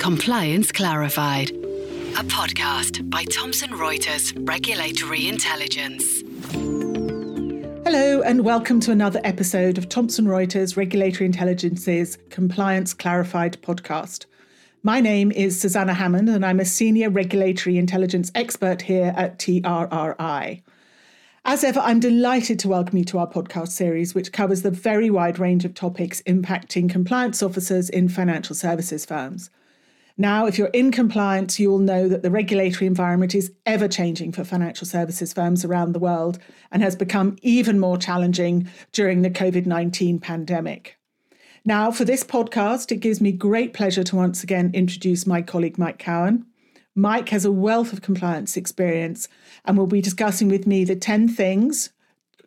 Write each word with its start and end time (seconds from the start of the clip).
Compliance 0.00 0.72
Clarified, 0.72 1.50
a 1.50 2.24
podcast 2.24 3.08
by 3.08 3.22
Thomson 3.26 3.70
Reuters 3.70 4.34
Regulatory 4.48 5.28
Intelligence. 5.28 6.04
Hello, 7.84 8.20
and 8.22 8.44
welcome 8.44 8.80
to 8.80 8.90
another 8.90 9.20
episode 9.22 9.78
of 9.78 9.88
Thomson 9.88 10.24
Reuters 10.24 10.76
Regulatory 10.76 11.26
Intelligence's 11.26 12.18
Compliance 12.30 12.92
Clarified 12.94 13.62
podcast. 13.62 14.26
My 14.82 15.00
name 15.00 15.30
is 15.30 15.60
Susanna 15.60 15.94
Hammond, 15.94 16.28
and 16.28 16.44
I'm 16.44 16.58
a 16.58 16.64
senior 16.64 17.10
regulatory 17.10 17.78
intelligence 17.78 18.32
expert 18.34 18.82
here 18.82 19.14
at 19.16 19.38
TRRI. 19.38 20.62
As 21.50 21.64
ever, 21.64 21.80
I'm 21.80 21.98
delighted 21.98 22.58
to 22.58 22.68
welcome 22.68 22.98
you 22.98 23.06
to 23.06 23.16
our 23.16 23.26
podcast 23.26 23.68
series, 23.68 24.14
which 24.14 24.32
covers 24.32 24.60
the 24.60 24.70
very 24.70 25.08
wide 25.08 25.38
range 25.38 25.64
of 25.64 25.72
topics 25.72 26.20
impacting 26.26 26.90
compliance 26.90 27.42
officers 27.42 27.88
in 27.88 28.10
financial 28.10 28.54
services 28.54 29.06
firms. 29.06 29.48
Now, 30.18 30.44
if 30.44 30.58
you're 30.58 30.68
in 30.68 30.92
compliance, 30.92 31.58
you'll 31.58 31.78
know 31.78 32.06
that 32.06 32.22
the 32.22 32.30
regulatory 32.30 32.86
environment 32.86 33.34
is 33.34 33.50
ever 33.64 33.88
changing 33.88 34.32
for 34.32 34.44
financial 34.44 34.86
services 34.86 35.32
firms 35.32 35.64
around 35.64 35.94
the 35.94 35.98
world 35.98 36.38
and 36.70 36.82
has 36.82 36.94
become 36.94 37.38
even 37.40 37.80
more 37.80 37.96
challenging 37.96 38.68
during 38.92 39.22
the 39.22 39.30
COVID 39.30 39.64
19 39.64 40.18
pandemic. 40.18 40.98
Now, 41.64 41.90
for 41.90 42.04
this 42.04 42.24
podcast, 42.24 42.92
it 42.92 42.96
gives 42.96 43.22
me 43.22 43.32
great 43.32 43.72
pleasure 43.72 44.04
to 44.04 44.16
once 44.16 44.42
again 44.42 44.70
introduce 44.74 45.26
my 45.26 45.40
colleague 45.40 45.78
Mike 45.78 45.98
Cowan. 45.98 46.44
Mike 46.98 47.28
has 47.28 47.44
a 47.44 47.52
wealth 47.52 47.92
of 47.92 48.02
compliance 48.02 48.56
experience 48.56 49.28
and 49.68 49.78
will 49.78 49.86
be 49.86 50.00
discussing 50.00 50.48
with 50.48 50.66
me 50.66 50.84
the 50.84 50.96
10 50.96 51.28
things 51.28 51.90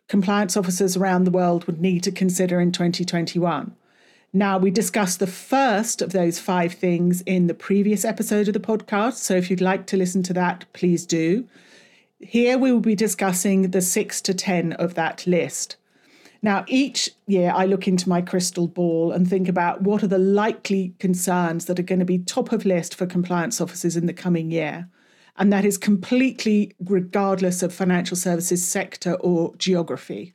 compliance 0.08 0.58
officers 0.58 0.94
around 0.94 1.24
the 1.24 1.30
world 1.30 1.64
would 1.64 1.80
need 1.80 2.02
to 2.02 2.12
consider 2.12 2.60
in 2.60 2.70
2021. 2.70 3.74
Now, 4.34 4.58
we 4.58 4.70
discussed 4.70 5.20
the 5.20 5.26
first 5.26 6.02
of 6.02 6.12
those 6.12 6.38
five 6.38 6.74
things 6.74 7.22
in 7.22 7.46
the 7.46 7.54
previous 7.54 8.04
episode 8.04 8.48
of 8.48 8.54
the 8.54 8.60
podcast. 8.60 9.14
So 9.14 9.36
if 9.36 9.50
you'd 9.50 9.62
like 9.62 9.86
to 9.86 9.96
listen 9.96 10.22
to 10.24 10.34
that, 10.34 10.64
please 10.74 11.06
do. 11.06 11.48
Here 12.20 12.58
we 12.58 12.72
will 12.72 12.80
be 12.80 12.94
discussing 12.94 13.70
the 13.70 13.80
six 13.80 14.20
to 14.22 14.34
10 14.34 14.74
of 14.74 14.94
that 14.94 15.26
list. 15.26 15.76
Now, 16.42 16.64
each 16.66 17.10
year 17.26 17.52
I 17.54 17.66
look 17.66 17.86
into 17.86 18.08
my 18.08 18.20
crystal 18.20 18.66
ball 18.66 19.12
and 19.12 19.28
think 19.28 19.48
about 19.48 19.82
what 19.82 20.02
are 20.02 20.08
the 20.08 20.18
likely 20.18 20.94
concerns 20.98 21.66
that 21.66 21.78
are 21.78 21.84
going 21.84 22.00
to 22.00 22.04
be 22.04 22.18
top 22.18 22.52
of 22.52 22.66
list 22.66 22.94
for 22.94 23.06
compliance 23.06 23.60
officers 23.60 23.96
in 23.96 24.06
the 24.06 24.12
coming 24.12 24.50
year. 24.50 24.88
And 25.36 25.52
that 25.52 25.64
is 25.64 25.78
completely 25.78 26.72
regardless 26.84 27.62
of 27.62 27.72
financial 27.72 28.16
services 28.16 28.66
sector 28.66 29.14
or 29.14 29.54
geography. 29.56 30.34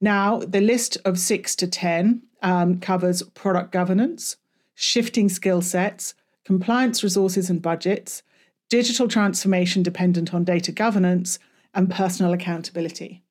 Now, 0.00 0.38
the 0.40 0.60
list 0.60 0.98
of 1.04 1.18
six 1.18 1.54
to 1.56 1.66
10 1.66 2.22
um, 2.42 2.80
covers 2.80 3.22
product 3.34 3.72
governance, 3.72 4.36
shifting 4.74 5.28
skill 5.28 5.62
sets, 5.62 6.14
compliance 6.44 7.02
resources 7.02 7.50
and 7.50 7.62
budgets, 7.62 8.22
digital 8.68 9.06
transformation 9.06 9.82
dependent 9.82 10.32
on 10.34 10.44
data 10.44 10.72
governance, 10.72 11.38
and 11.74 11.90
personal 11.90 12.32
accountability. 12.32 13.22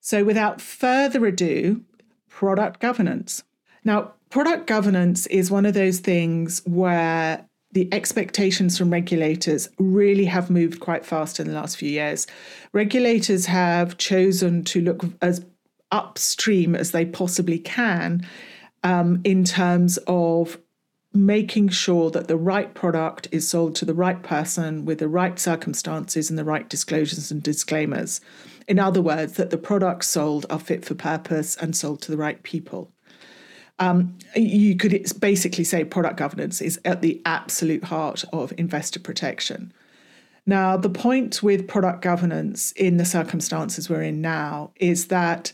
So, 0.00 0.24
without 0.24 0.60
further 0.60 1.26
ado, 1.26 1.82
product 2.28 2.80
governance. 2.80 3.42
Now, 3.84 4.14
product 4.30 4.66
governance 4.66 5.26
is 5.26 5.50
one 5.50 5.66
of 5.66 5.74
those 5.74 6.00
things 6.00 6.62
where 6.64 7.47
the 7.72 7.92
expectations 7.92 8.78
from 8.78 8.90
regulators 8.90 9.68
really 9.78 10.24
have 10.24 10.50
moved 10.50 10.80
quite 10.80 11.04
fast 11.04 11.38
in 11.38 11.46
the 11.46 11.54
last 11.54 11.76
few 11.76 11.90
years. 11.90 12.26
Regulators 12.72 13.46
have 13.46 13.98
chosen 13.98 14.64
to 14.64 14.80
look 14.80 15.04
as 15.20 15.44
upstream 15.90 16.74
as 16.74 16.92
they 16.92 17.04
possibly 17.04 17.58
can 17.58 18.26
um, 18.84 19.20
in 19.24 19.44
terms 19.44 19.98
of 20.06 20.58
making 21.12 21.68
sure 21.68 22.10
that 22.10 22.28
the 22.28 22.36
right 22.36 22.74
product 22.74 23.28
is 23.32 23.48
sold 23.48 23.74
to 23.74 23.84
the 23.84 23.94
right 23.94 24.22
person 24.22 24.84
with 24.84 24.98
the 24.98 25.08
right 25.08 25.38
circumstances 25.38 26.28
and 26.30 26.38
the 26.38 26.44
right 26.44 26.68
disclosures 26.68 27.30
and 27.30 27.42
disclaimers. 27.42 28.20
In 28.66 28.78
other 28.78 29.00
words, 29.00 29.34
that 29.34 29.50
the 29.50 29.58
products 29.58 30.06
sold 30.06 30.44
are 30.50 30.58
fit 30.58 30.84
for 30.84 30.94
purpose 30.94 31.56
and 31.56 31.74
sold 31.74 32.02
to 32.02 32.10
the 32.10 32.18
right 32.18 32.42
people. 32.42 32.92
Um, 33.78 34.18
you 34.34 34.76
could 34.76 35.06
basically 35.20 35.64
say 35.64 35.84
product 35.84 36.16
governance 36.16 36.60
is 36.60 36.80
at 36.84 37.00
the 37.00 37.22
absolute 37.24 37.84
heart 37.84 38.24
of 38.32 38.52
investor 38.58 38.98
protection. 38.98 39.72
Now, 40.46 40.76
the 40.76 40.88
point 40.88 41.42
with 41.42 41.68
product 41.68 42.02
governance 42.02 42.72
in 42.72 42.96
the 42.96 43.04
circumstances 43.04 43.88
we're 43.90 44.02
in 44.02 44.20
now 44.20 44.72
is 44.76 45.08
that 45.08 45.52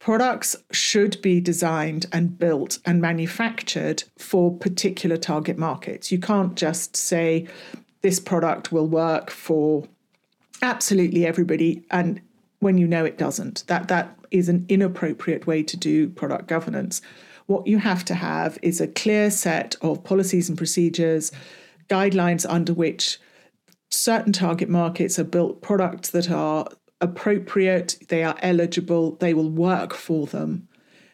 products 0.00 0.56
should 0.72 1.20
be 1.22 1.40
designed 1.40 2.06
and 2.12 2.36
built 2.38 2.78
and 2.84 3.00
manufactured 3.00 4.04
for 4.18 4.52
particular 4.56 5.16
target 5.16 5.56
markets. 5.56 6.12
You 6.12 6.18
can't 6.18 6.56
just 6.56 6.96
say 6.96 7.46
this 8.02 8.20
product 8.20 8.72
will 8.72 8.86
work 8.86 9.30
for 9.30 9.86
absolutely 10.62 11.26
everybody 11.26 11.84
and 11.90 12.20
when 12.60 12.78
you 12.78 12.86
know 12.86 13.04
it 13.04 13.18
doesn't. 13.18 13.64
That 13.66 13.88
that 13.88 14.16
is 14.30 14.48
an 14.48 14.66
inappropriate 14.68 15.46
way 15.46 15.62
to 15.62 15.76
do 15.76 16.08
product 16.08 16.48
governance. 16.48 17.00
What 17.46 17.66
you 17.66 17.78
have 17.78 18.04
to 18.06 18.14
have 18.14 18.58
is 18.62 18.80
a 18.80 18.88
clear 18.88 19.30
set 19.30 19.76
of 19.80 20.02
policies 20.02 20.48
and 20.48 20.58
procedures, 20.58 21.30
guidelines 21.88 22.44
under 22.48 22.74
which 22.74 23.18
certain 23.90 24.32
target 24.32 24.68
markets 24.68 25.18
are 25.18 25.24
built 25.24 25.62
products 25.62 26.10
that 26.10 26.30
are 26.30 26.68
appropriate, 27.00 27.98
they 28.08 28.24
are 28.24 28.36
eligible, 28.42 29.16
they 29.16 29.34
will 29.34 29.50
work 29.50 29.94
for 29.94 30.26
them. 30.26 30.68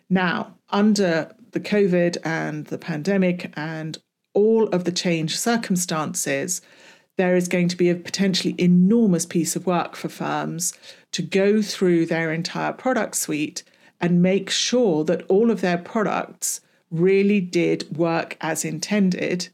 Now, 0.09 0.57
under 0.71 1.35
the 1.53 1.61
COVID 1.61 2.17
and 2.25 2.67
the 2.67 2.79
pandemic 2.79 3.53
and 3.57 3.99
all 4.35 4.69
of 4.69 4.85
the 4.85 4.93
change 4.93 5.39
circumstances, 5.39 6.63
there 7.19 7.37
is 7.37 7.49
going 7.49 7.69
to 7.69 7.77
be 7.77 7.91
a 7.91 7.95
potentially 7.95 8.55
enormous 8.57 9.27
piece 9.27 9.55
of 9.55 9.67
work 9.67 9.97
for 9.97 10.09
firms 10.09 10.73
to 11.13 11.21
go 11.21 11.61
through 11.61 12.07
their 12.07 12.33
entire 12.33 12.73
product 12.73 13.17
suite 13.17 13.63
and 14.03 14.21
make 14.21 14.51
sure 14.51 15.05
that 15.05 15.25
all 15.29 15.51
of 15.51 15.61
their 15.61 15.79
products 15.79 16.61
really 16.91 17.41
did 17.41 17.97
work 17.97 18.37
as 18.41 18.65
intended, 18.65 19.49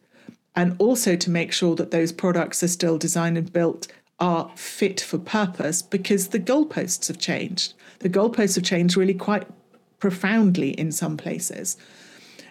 and 0.57 0.75
also 0.81 1.15
to 1.15 1.31
make 1.31 1.53
sure 1.53 1.77
that 1.77 1.93
those 1.93 2.11
products 2.11 2.63
are 2.63 2.69
still 2.69 2.99
designed 2.99 3.39
and 3.39 3.53
built 3.53 3.87
are 4.19 4.51
fit 4.57 5.01
for 5.01 5.19
purpose 5.19 5.83
because 5.83 6.29
the 6.29 6.41
goalposts 6.41 7.07
have 7.07 7.19
changed. 7.19 7.75
The 8.01 8.09
goalposts 8.09 8.57
have 8.57 8.65
changed 8.65 8.97
really 8.97 9.15
quite 9.15 9.47
profoundly 10.01 10.71
in 10.71 10.91
some 10.91 11.17
places. 11.17 11.77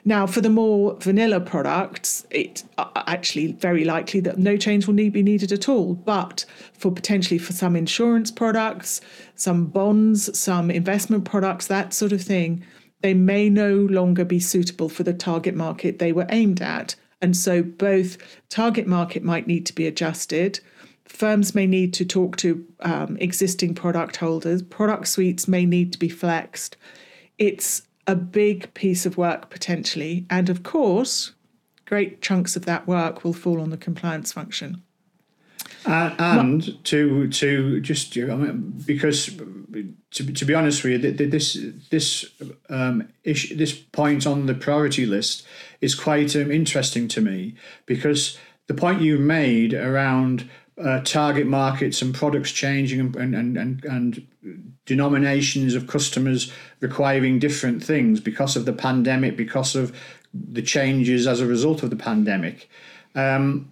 Now, 0.07 0.25
for 0.25 0.39
the 0.39 0.49
more 0.49 0.95
vanilla 1.01 1.41
products, 1.41 2.25
it's 2.29 2.63
uh, 2.77 2.85
actually 3.07 3.51
very 3.51 3.83
likely 3.83 4.21
that 4.21 4.37
no 4.37 4.55
change 4.55 4.87
will 4.87 4.93
need 4.93 5.11
be 5.11 5.21
needed 5.21 5.51
at 5.51 5.67
all. 5.67 5.95
But 5.95 6.45
for 6.71 6.93
potentially 6.93 7.37
for 7.37 7.51
some 7.51 7.75
insurance 7.75 8.31
products, 8.31 9.01
some 9.35 9.65
bonds, 9.65 10.39
some 10.39 10.71
investment 10.71 11.25
products, 11.25 11.67
that 11.67 11.93
sort 11.93 12.13
of 12.13 12.21
thing, 12.21 12.63
they 13.01 13.13
may 13.13 13.49
no 13.49 13.75
longer 13.75 14.23
be 14.23 14.39
suitable 14.39 14.87
for 14.87 15.03
the 15.03 15.13
target 15.13 15.55
market 15.55 15.99
they 15.99 16.13
were 16.13 16.27
aimed 16.29 16.61
at. 16.61 16.95
And 17.21 17.35
so 17.35 17.61
both 17.61 18.17
target 18.47 18.87
market 18.87 19.25
might 19.25 19.45
need 19.45 19.65
to 19.65 19.75
be 19.75 19.87
adjusted. 19.87 20.61
Firms 21.03 21.53
may 21.53 21.67
need 21.67 21.93
to 21.95 22.05
talk 22.05 22.37
to 22.37 22.65
um, 22.79 23.17
existing 23.19 23.75
product 23.75 24.15
holders. 24.15 24.61
Product 24.61 25.05
suites 25.05 25.49
may 25.49 25.65
need 25.65 25.91
to 25.91 25.99
be 25.99 26.07
flexed. 26.07 26.77
It's 27.37 27.86
a 28.07 28.15
big 28.15 28.73
piece 28.73 29.05
of 29.05 29.17
work 29.17 29.49
potentially. 29.49 30.25
And 30.29 30.49
of 30.49 30.63
course, 30.63 31.33
great 31.85 32.21
chunks 32.21 32.55
of 32.55 32.65
that 32.65 32.87
work 32.87 33.23
will 33.23 33.33
fall 33.33 33.61
on 33.61 33.69
the 33.69 33.77
compliance 33.77 34.31
function. 34.31 34.81
And 35.85 36.83
to 36.85 37.27
to 37.29 37.79
just 37.79 38.17
I 38.17 38.35
mean, 38.35 38.73
because 38.85 39.27
to, 40.11 40.33
to 40.33 40.45
be 40.45 40.53
honest 40.53 40.83
with 40.83 41.03
you, 41.03 41.11
this 41.11 41.57
this 41.89 42.25
um, 42.69 43.07
issue, 43.23 43.55
this 43.55 43.73
point 43.73 44.27
on 44.27 44.47
the 44.47 44.53
priority 44.53 45.05
list 45.05 45.45
is 45.79 45.95
quite 45.95 46.35
um, 46.35 46.51
interesting 46.51 47.07
to 47.09 47.21
me 47.21 47.55
because 47.85 48.37
the 48.67 48.73
point 48.73 49.01
you 49.01 49.17
made 49.17 49.73
around 49.73 50.49
uh, 50.83 50.99
target 51.01 51.47
markets 51.47 52.01
and 52.01 52.13
products 52.13 52.51
changing 52.51 52.99
and, 52.99 53.15
and, 53.15 53.57
and, 53.57 53.83
and 53.85 54.27
denominations 54.85 55.73
of 55.73 55.87
customers 55.87 56.51
requiring 56.79 57.39
different 57.39 57.83
things 57.83 58.19
because 58.19 58.55
of 58.55 58.65
the 58.65 58.73
pandemic, 58.73 59.35
because 59.35 59.75
of 59.75 59.95
the 60.33 60.61
changes 60.61 61.27
as 61.27 61.41
a 61.41 61.47
result 61.47 61.83
of 61.83 61.89
the 61.89 61.95
pandemic, 61.95 62.69
um, 63.15 63.71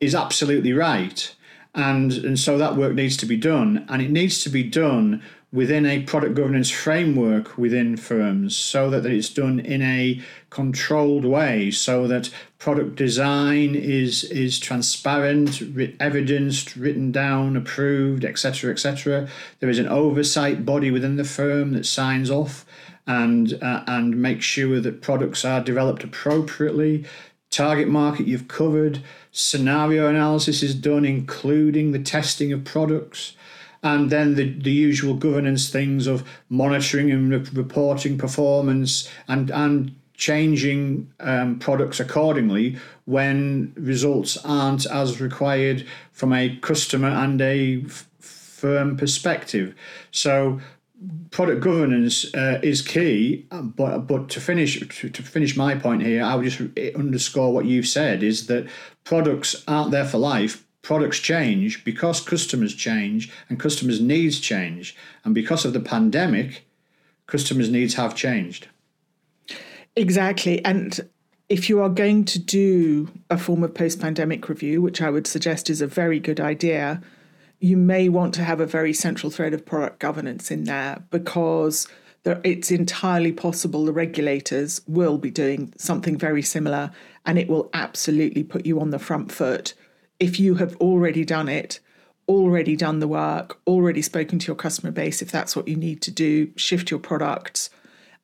is 0.00 0.14
absolutely 0.14 0.72
right. 0.72 1.34
And, 1.74 2.12
and 2.12 2.38
so 2.38 2.58
that 2.58 2.76
work 2.76 2.94
needs 2.94 3.16
to 3.18 3.26
be 3.26 3.36
done. 3.36 3.86
And 3.88 4.02
it 4.02 4.10
needs 4.10 4.42
to 4.44 4.50
be 4.50 4.62
done 4.62 5.22
within 5.52 5.86
a 5.86 6.02
product 6.02 6.34
governance 6.34 6.70
framework 6.70 7.56
within 7.56 7.96
firms 7.96 8.56
so 8.56 8.90
that, 8.90 9.06
it's 9.06 9.28
done 9.28 9.60
in 9.60 9.80
a 9.80 10.20
controlled 10.50 11.24
way 11.24 11.70
so 11.70 12.06
that 12.06 12.30
product 12.58 12.96
design 12.96 13.74
is 13.74 14.24
is 14.24 14.58
transparent 14.58 15.62
evidenced 16.00 16.74
written 16.76 17.12
down 17.12 17.56
approved 17.56 18.24
etc 18.24 18.70
etc 18.70 19.28
there 19.60 19.68
is 19.68 19.78
an 19.78 19.88
oversight 19.88 20.64
body 20.64 20.90
within 20.90 21.16
the 21.16 21.24
firm 21.24 21.72
that 21.72 21.84
signs 21.84 22.30
off 22.30 22.64
and 23.06 23.54
uh, 23.62 23.84
and 23.86 24.20
make 24.20 24.42
sure 24.42 24.80
that 24.80 25.02
products 25.02 25.44
are 25.44 25.60
developed 25.62 26.02
appropriately. 26.02 27.04
Target 27.50 27.88
market 27.88 28.26
you've 28.26 28.48
covered, 28.48 29.02
scenario 29.30 30.08
analysis 30.08 30.62
is 30.62 30.74
done, 30.74 31.04
including 31.04 31.92
the 31.92 32.02
testing 32.02 32.52
of 32.52 32.64
products, 32.64 33.36
and 33.86 34.10
then 34.10 34.34
the, 34.34 34.50
the 34.58 34.72
usual 34.72 35.14
governance 35.14 35.70
things 35.70 36.08
of 36.08 36.28
monitoring 36.48 37.10
and 37.12 37.30
re- 37.30 37.50
reporting 37.52 38.18
performance 38.18 39.08
and 39.28 39.50
and 39.50 39.94
changing 40.14 41.12
um, 41.20 41.58
products 41.58 42.00
accordingly 42.00 42.76
when 43.04 43.72
results 43.76 44.38
aren't 44.44 44.86
as 44.86 45.20
required 45.20 45.86
from 46.10 46.32
a 46.32 46.56
customer 46.56 47.08
and 47.08 47.40
a 47.40 47.84
f- 47.84 48.08
firm 48.18 48.96
perspective. 48.96 49.74
So 50.10 50.60
product 51.30 51.60
governance 51.60 52.34
uh, 52.34 52.58
is 52.62 52.82
key. 52.82 53.46
But 53.50 53.98
but 54.00 54.28
to 54.30 54.40
finish 54.40 54.80
to, 54.80 55.08
to 55.10 55.22
finish 55.22 55.56
my 55.56 55.76
point 55.76 56.02
here, 56.02 56.24
I 56.24 56.34
would 56.34 56.50
just 56.50 56.60
underscore 56.96 57.52
what 57.52 57.66
you've 57.66 57.86
said 57.86 58.22
is 58.22 58.46
that 58.46 58.66
products 59.04 59.62
aren't 59.68 59.92
there 59.92 60.06
for 60.06 60.18
life. 60.18 60.65
Products 60.86 61.18
change 61.18 61.84
because 61.84 62.20
customers 62.20 62.72
change 62.72 63.28
and 63.48 63.58
customers' 63.58 64.00
needs 64.00 64.38
change, 64.38 64.94
and 65.24 65.34
because 65.34 65.64
of 65.64 65.72
the 65.72 65.80
pandemic, 65.80 66.64
customers' 67.26 67.68
needs 67.68 67.94
have 67.94 68.14
changed. 68.14 68.68
Exactly, 69.96 70.64
and 70.64 71.00
if 71.48 71.68
you 71.68 71.80
are 71.80 71.88
going 71.88 72.24
to 72.26 72.38
do 72.38 73.08
a 73.28 73.36
form 73.36 73.64
of 73.64 73.74
post 73.74 74.00
pandemic 74.00 74.48
review, 74.48 74.80
which 74.80 75.02
I 75.02 75.10
would 75.10 75.26
suggest 75.26 75.68
is 75.68 75.80
a 75.80 75.88
very 75.88 76.20
good 76.20 76.38
idea, 76.38 77.02
you 77.58 77.76
may 77.76 78.08
want 78.08 78.32
to 78.34 78.44
have 78.44 78.60
a 78.60 78.66
very 78.66 78.92
central 78.92 79.32
thread 79.32 79.54
of 79.54 79.66
product 79.66 79.98
governance 79.98 80.52
in 80.52 80.64
there 80.64 81.02
because 81.10 81.88
it's 82.44 82.70
entirely 82.70 83.32
possible 83.32 83.84
the 83.84 83.92
regulators 83.92 84.82
will 84.86 85.18
be 85.18 85.32
doing 85.32 85.74
something 85.76 86.16
very 86.16 86.42
similar 86.42 86.92
and 87.24 87.40
it 87.40 87.48
will 87.48 87.70
absolutely 87.72 88.44
put 88.44 88.64
you 88.64 88.78
on 88.80 88.90
the 88.90 89.00
front 89.00 89.32
foot 89.32 89.74
if 90.20 90.40
you 90.40 90.56
have 90.56 90.76
already 90.76 91.24
done 91.24 91.48
it 91.48 91.80
already 92.28 92.74
done 92.74 92.98
the 92.98 93.08
work 93.08 93.60
already 93.66 94.02
spoken 94.02 94.38
to 94.38 94.48
your 94.48 94.56
customer 94.56 94.90
base 94.90 95.22
if 95.22 95.30
that's 95.30 95.54
what 95.54 95.68
you 95.68 95.76
need 95.76 96.02
to 96.02 96.10
do 96.10 96.50
shift 96.56 96.90
your 96.90 96.98
products 96.98 97.70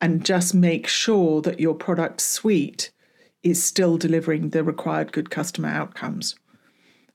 and 0.02 0.24
just 0.24 0.52
make 0.52 0.88
sure 0.88 1.40
that 1.40 1.60
your 1.60 1.74
product 1.74 2.20
suite 2.20 2.90
is 3.44 3.62
still 3.62 3.96
delivering 3.96 4.50
the 4.50 4.64
required 4.64 5.12
good 5.12 5.30
customer 5.30 5.68
outcomes. 5.68 6.34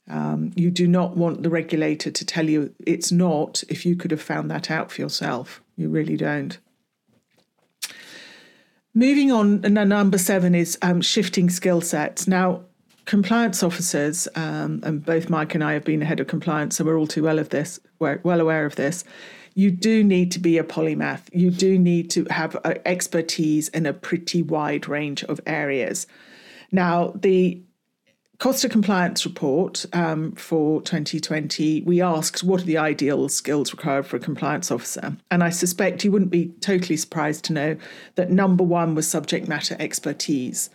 Um, 0.10 0.54
you 0.56 0.72
do 0.72 0.88
not 0.88 1.18
want 1.18 1.44
the 1.44 1.50
regulator 1.50 2.10
to 2.10 2.26
tell 2.26 2.50
you 2.50 2.74
it's 2.86 3.12
not 3.12 3.62
if 3.68 3.86
you 3.86 3.98
could 3.98 4.12
have 4.12 4.22
found 4.22 4.50
that 4.52 4.72
out 4.72 4.90
for 4.90 5.02
yourself. 5.02 5.62
You 5.76 5.90
really 5.90 6.16
don't. 6.16 6.58
Moving 8.94 9.32
on, 9.32 9.62
number 9.62 10.18
seven 10.18 10.56
is 10.56 10.78
um, 10.82 11.02
shifting 11.02 11.50
skill 11.50 11.82
sets. 11.82 12.26
Now, 12.26 12.64
compliance 13.08 13.64
officers, 13.64 14.28
um, 14.36 14.82
and 14.84 15.04
both 15.04 15.30
Mike 15.30 15.56
and 15.56 15.64
I 15.64 15.74
have 15.74 15.84
been 15.84 16.02
head 16.02 16.20
of 16.20 16.28
compliance, 16.28 16.78
so 16.78 16.84
we're 16.84 17.00
all 17.00 17.08
too 17.08 17.24
well 17.24 17.40
of 17.40 17.50
this, 17.50 17.80
well 18.00 18.40
aware 18.40 18.66
of 18.66 18.76
this 18.76 19.04
you 19.58 19.72
do 19.72 20.04
need 20.04 20.32
to 20.34 20.40
be 20.40 20.60
a 20.60 20.64
polymath. 20.64 21.24
You 21.34 21.50
do 21.50 21.80
need 21.80 22.12
to 22.12 22.28
have 22.30 22.56
expertise 22.86 23.70
in 23.70 23.88
a 23.88 23.94
pretty 23.94 24.44
wide 24.44 24.88
range 24.88 25.24
of 25.24 25.42
areas. 25.48 26.06
Now, 26.72 27.12
the 27.16 27.60
Cost 28.38 28.64
of 28.66 28.70
Compliance 28.70 29.26
Report 29.26 29.84
um, 29.94 30.34
for 30.34 30.84
2020, 30.84 31.82
we 31.82 32.04
asked 32.04 32.44
what 32.44 32.62
are 32.62 32.66
the 32.66 32.78
ideal 32.78 33.30
skills 33.30 33.72
required 33.74 34.06
for 34.06 34.18
a 34.18 34.20
compliance 34.20 34.70
officer. 34.70 35.18
And 35.32 35.44
I 35.44 35.50
suspect 35.50 36.04
you 36.04 36.12
wouldn't 36.12 36.30
be 36.30 36.50
totally 36.62 36.96
surprised 36.96 37.44
to 37.46 37.54
know 37.54 37.78
that 38.14 38.30
number 38.30 38.64
one 38.64 38.94
was 38.94 39.10
subject 39.10 39.48
matter 39.48 39.76
expertise, 39.80 40.70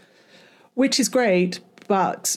which 0.75 0.99
is 0.99 1.09
great, 1.09 1.61
but 1.89 2.37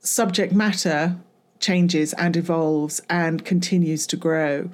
subject 0.00 0.52
matter 0.52 1.16
changes 1.60 2.12
and 2.14 2.36
evolves 2.36 3.00
and 3.08 3.44
continues 3.44 4.06
to 4.08 4.16
grow. 4.16 4.70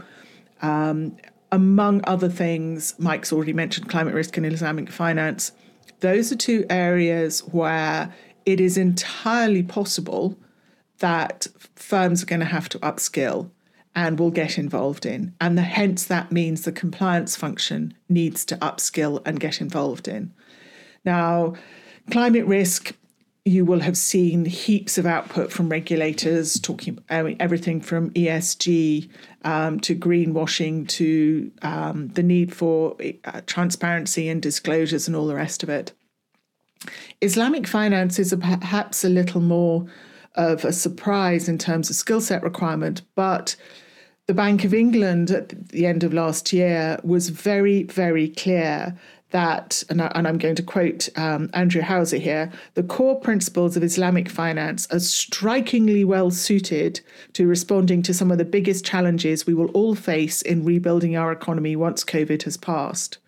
Um, 0.63 1.17
among 1.53 2.03
other 2.05 2.29
things, 2.29 2.95
Mike's 2.99 3.33
already 3.33 3.53
mentioned 3.53 3.89
climate 3.89 4.15
risk 4.15 4.37
and 4.37 4.47
Islamic 4.47 4.91
finance. 4.91 5.53
Those 6.01 6.33
are 6.33 6.37
two 6.37 6.65
areas 6.71 7.41
where 7.41 8.15
it 8.47 8.61
is 8.61 8.77
entirely 8.77 9.63
possible 9.63 10.39
that 10.99 11.47
firms 11.75 12.23
are 12.23 12.27
going 12.27 12.41
to 12.41 12.47
have 12.47 12.69
to 12.71 12.79
upskill 12.81 13.51
and 13.95 14.19
will 14.19 14.31
get 14.31 14.59
involved 14.59 15.05
in. 15.05 15.35
And 15.41 15.59
the, 15.59 15.63
hence, 15.63 16.05
that 16.05 16.31
means 16.31 16.63
the 16.63 16.73
compliance 16.73 17.37
function 17.37 17.95
needs 18.09 18.45
to 18.47 18.57
upskill 18.57 19.21
and 19.27 19.41
get 19.41 19.61
involved 19.61 20.07
in. 20.07 20.33
Now, 21.05 21.55
climate 22.11 22.47
risk 22.47 22.95
you 23.45 23.65
will 23.65 23.81
have 23.81 23.97
seen 23.97 24.45
heaps 24.45 24.99
of 24.99 25.07
output 25.07 25.51
from 25.51 25.69
regulators 25.69 26.61
talking 26.61 26.99
mean, 27.11 27.37
everything 27.41 27.81
from 27.81 28.11
ESG 28.11 29.09
um, 29.45 29.81
to 29.81 29.97
greenwashing 29.97 30.87
to 30.89 31.51
um, 31.63 32.09
the 32.09 32.23
need 32.23 32.55
for 32.55 32.97
uh, 33.25 33.41
transparency 33.47 34.29
and 34.29 34.43
disclosures 34.43 35.07
and 35.07 35.17
all 35.17 35.27
the 35.27 35.35
rest 35.35 35.63
of 35.63 35.71
it. 35.71 35.93
Islamic 37.21 37.67
finance 37.67 38.19
is 38.19 38.35
perhaps 38.41 39.05
a 39.05 39.09
little 39.09 39.41
more 39.41 39.87
of 40.35 40.65
a 40.65 40.73
surprise 40.73 41.49
in 41.49 41.59
terms 41.59 41.91
of 41.91 41.97
skill 41.97 42.21
set 42.21 42.43
requirement, 42.43 43.03
but 43.15 43.57
the 44.27 44.35
Bank 44.35 44.65
of 44.65 44.73
England 44.73 45.31
at 45.31 45.71
the 45.71 45.87
end 45.87 46.05
of 46.05 46.15
last 46.15 46.53
year 46.53 46.99
was 47.03 47.31
very, 47.31 47.83
very 47.85 48.29
clear 48.29 48.97
that, 49.31 49.83
and, 49.89 50.03
I, 50.03 50.11
am 50.15 50.39
going 50.39 50.57
to 50.57 50.63
quote 50.63 51.09
um, 51.17 51.51
Andrew 51.55 51.83
Hauser 51.83 52.17
here 52.17 52.51
the 52.75 52.83
core 52.83 53.19
principles 53.19 53.77
of 53.77 53.83
Islamic 53.83 54.29
finance 54.29 54.87
are 54.91 55.01
strikingly 55.01 56.05
well 56.05 56.31
suited 56.31 57.01
to 57.35 57.47
responding 57.47 58.03
to 58.03 58.15
some 58.15 58.31
of 58.31 58.39
the 58.39 58.45
biggest 58.45 58.85
challenges 58.85 59.47
we 59.47 59.55
will 59.55 59.71
all 59.71 59.95
face 59.95 60.43
in 60.43 60.65
rebuilding 60.65 61.17
our 61.17 61.33
economy 61.33 61.77
once 61.77 62.05
COVID 62.05 62.43
has 62.43 62.57
passed. 62.57 63.19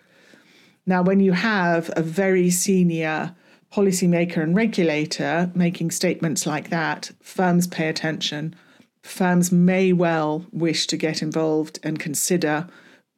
Now, 0.86 1.02
when 1.02 1.20
you 1.20 1.32
have 1.32 1.90
a 1.96 2.02
very 2.02 2.50
senior 2.50 3.34
policymaker 3.72 4.38
and 4.38 4.54
regulator 4.54 5.50
making 5.54 5.92
statements 5.92 6.46
like 6.46 6.70
that, 6.70 7.10
firms 7.20 7.66
pay 7.66 7.88
attention. 7.88 8.54
Firms 9.02 9.50
may 9.50 9.92
well 9.92 10.46
wish 10.52 10.86
to 10.88 10.96
get 10.96 11.22
involved 11.22 11.78
and 11.82 11.98
consider 11.98 12.68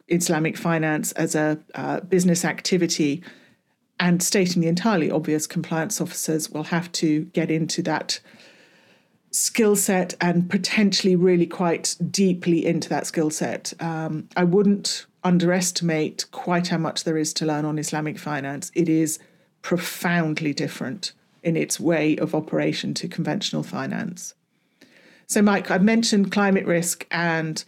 Islamic 0.08 0.56
finance 0.56 1.12
as 1.12 1.34
a 1.34 1.58
uh, 1.74 2.00
business 2.00 2.44
activity 2.44 3.22
and 4.00 4.22
stating 4.22 4.60
the 4.60 4.68
entirely 4.68 5.10
obvious 5.10 5.46
compliance 5.46 6.00
officers 6.00 6.50
will 6.50 6.64
have 6.64 6.90
to 6.92 7.24
get 7.26 7.50
into 7.50 7.82
that 7.82 8.20
skill 9.30 9.74
set 9.74 10.14
and 10.20 10.48
potentially 10.48 11.16
really 11.16 11.46
quite 11.46 11.96
deeply 12.10 12.64
into 12.64 12.88
that 12.88 13.06
skill 13.06 13.30
set. 13.30 13.72
Um, 13.80 14.28
I 14.36 14.44
wouldn't 14.44 15.06
underestimate 15.24 16.26
quite 16.30 16.68
how 16.68 16.78
much 16.78 17.04
there 17.04 17.16
is 17.16 17.32
to 17.34 17.46
learn 17.46 17.64
on 17.64 17.78
Islamic 17.78 18.18
finance. 18.18 18.70
It 18.74 18.88
is 18.88 19.18
profoundly 19.62 20.52
different 20.52 21.12
in 21.42 21.56
its 21.56 21.80
way 21.80 22.16
of 22.16 22.34
operation 22.34 22.94
to 22.94 23.08
conventional 23.08 23.62
finance. 23.62 24.34
So, 25.26 25.40
Mike, 25.42 25.70
I've 25.70 25.82
mentioned 25.82 26.30
climate 26.30 26.66
risk 26.66 27.06
and 27.10 27.64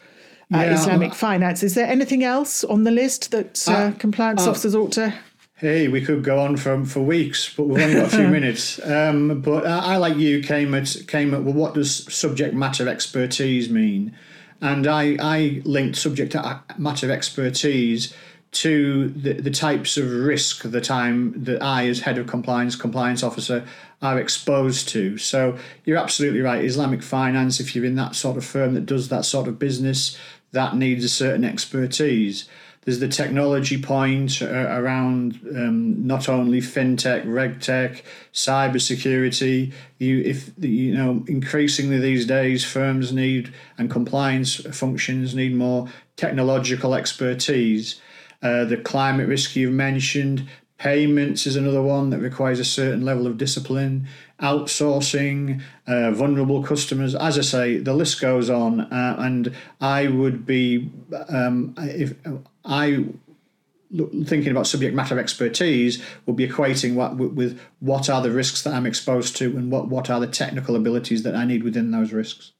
uh, 0.54 0.58
yeah, 0.58 0.74
Islamic 0.74 1.14
finance. 1.14 1.62
Is 1.62 1.74
there 1.74 1.86
anything 1.86 2.22
else 2.22 2.62
on 2.62 2.84
the 2.84 2.90
list 2.90 3.32
that 3.32 3.66
uh, 3.68 3.72
uh, 3.72 3.92
compliance 3.92 4.46
uh, 4.46 4.50
officers 4.50 4.74
ought 4.74 4.92
to? 4.92 5.14
Hey, 5.56 5.88
we 5.88 6.02
could 6.02 6.22
go 6.22 6.38
on 6.38 6.56
from 6.56 6.84
for 6.84 7.00
weeks, 7.00 7.52
but 7.54 7.64
we've 7.64 7.82
only 7.82 7.94
got 7.94 8.12
a 8.12 8.16
few 8.16 8.28
minutes. 8.40 8.84
Um, 8.86 9.40
but 9.40 9.66
I, 9.66 9.94
I, 9.94 9.96
like 9.96 10.16
you, 10.16 10.42
came 10.42 10.74
at 10.74 10.94
came 11.08 11.34
at 11.34 11.42
well, 11.42 11.54
what 11.54 11.74
does 11.74 12.12
subject 12.12 12.54
matter 12.54 12.88
expertise 12.88 13.70
mean? 13.70 14.14
And 14.60 14.86
I 14.86 15.16
I 15.20 15.62
linked 15.64 15.96
subject 15.96 16.36
matter 16.78 17.10
expertise 17.10 18.14
to 18.52 19.08
the, 19.08 19.34
the 19.34 19.50
types 19.50 19.98
of 19.98 20.10
risk 20.10 20.62
that 20.62 20.90
I'm 20.90 21.44
that 21.44 21.62
I, 21.62 21.88
as 21.88 22.00
head 22.00 22.18
of 22.18 22.26
compliance, 22.26 22.74
compliance 22.76 23.22
officer, 23.22 23.66
are 24.00 24.18
exposed 24.18 24.88
to. 24.90 25.18
So 25.18 25.58
you're 25.84 25.98
absolutely 25.98 26.40
right. 26.40 26.64
Islamic 26.64 27.02
finance, 27.02 27.60
if 27.60 27.74
you're 27.74 27.84
in 27.84 27.96
that 27.96 28.14
sort 28.14 28.36
of 28.36 28.44
firm 28.44 28.74
that 28.74 28.86
does 28.86 29.08
that 29.08 29.24
sort 29.24 29.48
of 29.48 29.58
business, 29.58 30.16
that 30.56 30.74
needs 30.74 31.04
a 31.04 31.08
certain 31.08 31.44
expertise. 31.44 32.48
There's 32.82 33.00
the 33.00 33.08
technology 33.08 33.82
point 33.82 34.40
uh, 34.40 34.46
around 34.46 35.40
um, 35.50 36.06
not 36.06 36.28
only 36.28 36.60
fintech, 36.60 37.26
regtech, 37.26 38.02
cybersecurity. 38.32 39.72
You, 39.98 40.22
if 40.22 40.52
you 40.58 40.94
know, 40.94 41.24
increasingly 41.26 41.98
these 41.98 42.26
days, 42.26 42.64
firms 42.64 43.12
need 43.12 43.52
and 43.76 43.90
compliance 43.90 44.54
functions 44.76 45.34
need 45.34 45.54
more 45.54 45.88
technological 46.16 46.94
expertise. 46.94 48.00
Uh, 48.42 48.64
the 48.64 48.76
climate 48.76 49.28
risk 49.28 49.56
you've 49.56 49.72
mentioned, 49.72 50.48
Payments 50.78 51.46
is 51.46 51.56
another 51.56 51.80
one 51.80 52.10
that 52.10 52.18
requires 52.18 52.60
a 52.60 52.64
certain 52.64 53.02
level 53.02 53.26
of 53.26 53.38
discipline. 53.38 54.06
Outsourcing, 54.40 55.62
uh, 55.86 56.10
vulnerable 56.10 56.62
customers. 56.62 57.14
As 57.14 57.38
I 57.38 57.42
say, 57.42 57.78
the 57.78 57.94
list 57.94 58.20
goes 58.20 58.50
on. 58.50 58.80
Uh, 58.80 59.16
and 59.18 59.54
I 59.80 60.08
would 60.08 60.44
be, 60.44 60.90
um, 61.28 61.74
if 61.78 62.14
I 62.64 63.06
thinking 64.26 64.50
about 64.50 64.66
subject 64.66 64.94
matter 64.94 65.18
expertise 65.18 66.02
would 66.26 66.36
be 66.36 66.46
equating 66.46 66.94
what 66.94 67.16
with 67.16 67.60
what 67.78 68.10
are 68.10 68.20
the 68.20 68.30
risks 68.30 68.62
that 68.62 68.74
I'm 68.74 68.84
exposed 68.84 69.36
to 69.36 69.56
and 69.56 69.70
what 69.70 69.88
what 69.88 70.10
are 70.10 70.18
the 70.18 70.26
technical 70.26 70.74
abilities 70.74 71.22
that 71.22 71.36
I 71.36 71.44
need 71.44 71.62
within 71.62 71.92
those 71.92 72.12
risks. 72.12 72.52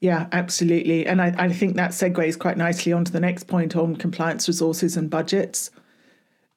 Yeah, 0.00 0.26
absolutely. 0.32 1.06
And 1.06 1.22
I, 1.22 1.34
I 1.38 1.48
think 1.50 1.76
that 1.76 1.92
segues 1.92 2.38
quite 2.38 2.58
nicely 2.58 2.92
onto 2.92 3.10
the 3.10 3.20
next 3.20 3.44
point 3.44 3.74
on 3.74 3.96
compliance 3.96 4.46
resources 4.48 4.96
and 4.96 5.08
budgets. 5.08 5.70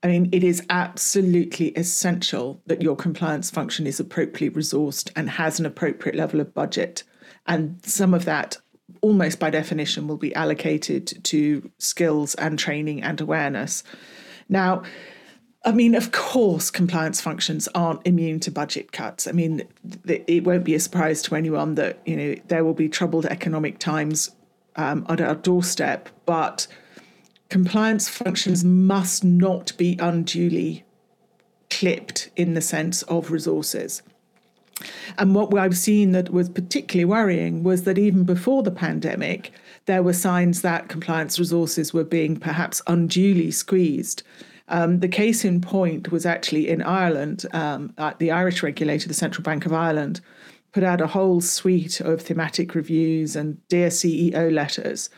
I 0.04 0.08
mean, 0.08 0.30
it 0.32 0.44
is 0.44 0.64
absolutely 0.70 1.70
essential 1.70 2.62
that 2.68 2.82
your 2.82 2.96
compliance 2.96 3.50
function 3.50 3.88
is 3.88 4.00
appropriately 4.00 4.50
resourced 4.50 5.12
and 5.16 5.30
has 5.30 5.60
an 5.60 5.66
appropriate 5.66 6.16
level 6.16 6.40
of 6.40 6.54
budget. 6.54 7.04
And 7.48 7.84
some 7.84 8.14
of 8.14 8.26
that, 8.26 8.58
almost 9.02 9.40
by 9.40 9.50
definition, 9.50 10.08
will 10.08 10.18
be 10.18 10.36
allocated 10.36 11.24
to 11.26 11.72
skills 11.80 12.36
and 12.36 12.60
training 12.60 13.02
and 13.02 13.20
awareness. 13.20 13.84
Now, 14.48 14.84
I 15.66 15.72
mean, 15.72 15.96
of 15.96 16.12
course, 16.12 16.70
compliance 16.70 17.20
functions 17.20 17.68
aren't 17.74 18.06
immune 18.06 18.40
to 18.42 18.52
budget 18.52 18.92
cuts. 18.92 19.28
I 19.28 19.32
mean, 19.32 19.64
it 20.06 20.44
won't 20.44 20.64
be 20.64 20.76
a 20.76 20.80
surprise 20.80 21.22
to 21.24 21.36
anyone 21.36 21.76
that 21.76 22.00
you 22.06 22.16
know 22.16 22.36
there 22.48 22.64
will 22.64 22.76
be 22.76 22.88
troubled 22.88 23.26
economic 23.26 23.80
times 23.80 24.32
um, 24.78 25.06
at 25.10 25.20
our 25.20 25.36
doorstep, 25.36 26.08
but 26.26 26.68
compliance 27.50 28.10
functions 28.10 28.64
must 28.64 29.24
not 29.24 29.76
be 29.78 29.98
unduly 30.00 30.84
clipped 31.70 32.30
in 32.36 32.54
the 32.54 32.62
sense 32.62 33.02
of 33.04 33.32
resources. 33.32 34.02
And 35.18 35.34
what 35.34 35.58
I've 35.58 35.78
seen 35.78 36.12
that 36.12 36.32
was 36.32 36.50
particularly 36.50 37.06
worrying 37.06 37.64
was 37.64 37.84
that 37.84 37.98
even 37.98 38.24
before 38.24 38.62
the 38.62 38.72
pandemic, 38.72 39.52
there 39.86 40.04
were 40.04 40.14
signs 40.14 40.62
that 40.62 40.90
compliance 40.90 41.40
resources 41.40 41.94
were 41.94 42.04
being 42.04 42.38
perhaps 42.38 42.82
unduly 42.88 43.50
squeezed. 43.50 44.22
Um, 44.68 45.00
the 45.00 45.08
case 45.08 45.46
in 45.46 45.62
point 45.62 46.12
was 46.12 46.26
actually 46.26 46.68
in 46.68 46.82
Ireland. 46.84 47.46
Um, 47.54 47.94
the 48.20 48.32
Irish 48.32 48.62
regulator, 48.62 49.08
the 49.08 49.14
Central 49.14 49.44
Bank 49.44 49.66
of 49.66 49.74
Ireland, 49.74 50.22
put 50.74 50.84
out 50.84 51.02
a 51.02 51.08
whole 51.08 51.42
suite 51.42 52.02
of 52.02 52.22
thematic 52.22 52.76
reviews 52.76 53.36
and 53.36 53.66
Dear 53.70 53.88
CEO 53.90 54.52
letters. 54.52 55.10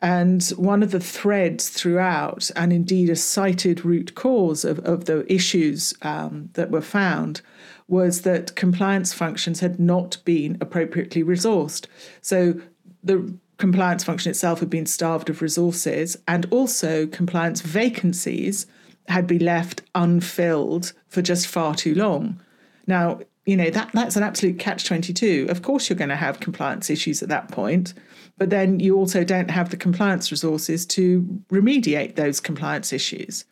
And 0.00 0.42
one 0.50 0.82
of 0.82 0.92
the 0.92 1.00
threads 1.00 1.68
throughout, 1.70 2.50
and 2.54 2.72
indeed 2.72 3.10
a 3.10 3.16
cited 3.16 3.84
root 3.84 4.14
cause 4.14 4.64
of, 4.64 4.78
of 4.80 5.06
the 5.06 5.30
issues 5.32 5.92
um, 6.02 6.50
that 6.52 6.70
were 6.70 6.80
found, 6.80 7.40
was 7.88 8.22
that 8.22 8.54
compliance 8.54 9.12
functions 9.12 9.60
had 9.60 9.80
not 9.80 10.18
been 10.24 10.56
appropriately 10.60 11.24
resourced. 11.24 11.86
So 12.20 12.60
the 13.02 13.34
compliance 13.56 14.04
function 14.04 14.30
itself 14.30 14.60
had 14.60 14.70
been 14.70 14.86
starved 14.86 15.30
of 15.30 15.42
resources, 15.42 16.16
and 16.28 16.46
also 16.50 17.06
compliance 17.06 17.60
vacancies 17.60 18.66
had 19.08 19.26
been 19.26 19.44
left 19.44 19.82
unfilled 19.94 20.92
for 21.08 21.22
just 21.22 21.46
far 21.46 21.74
too 21.74 21.94
long. 21.94 22.40
Now, 22.86 23.20
you 23.48 23.56
know, 23.56 23.70
that, 23.70 23.88
that's 23.94 24.14
an 24.14 24.22
absolute 24.22 24.58
catch 24.58 24.84
22. 24.84 25.46
Of 25.48 25.62
course, 25.62 25.88
you're 25.88 25.96
going 25.96 26.10
to 26.10 26.16
have 26.16 26.38
compliance 26.38 26.90
issues 26.90 27.22
at 27.22 27.30
that 27.30 27.50
point, 27.50 27.94
but 28.36 28.50
then 28.50 28.78
you 28.78 28.94
also 28.94 29.24
don't 29.24 29.50
have 29.50 29.70
the 29.70 29.76
compliance 29.78 30.30
resources 30.30 30.84
to 30.84 31.22
remediate 31.50 32.16
those 32.16 32.40
compliance 32.40 32.92
issues. 32.92 33.46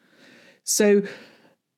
So, 0.65 1.03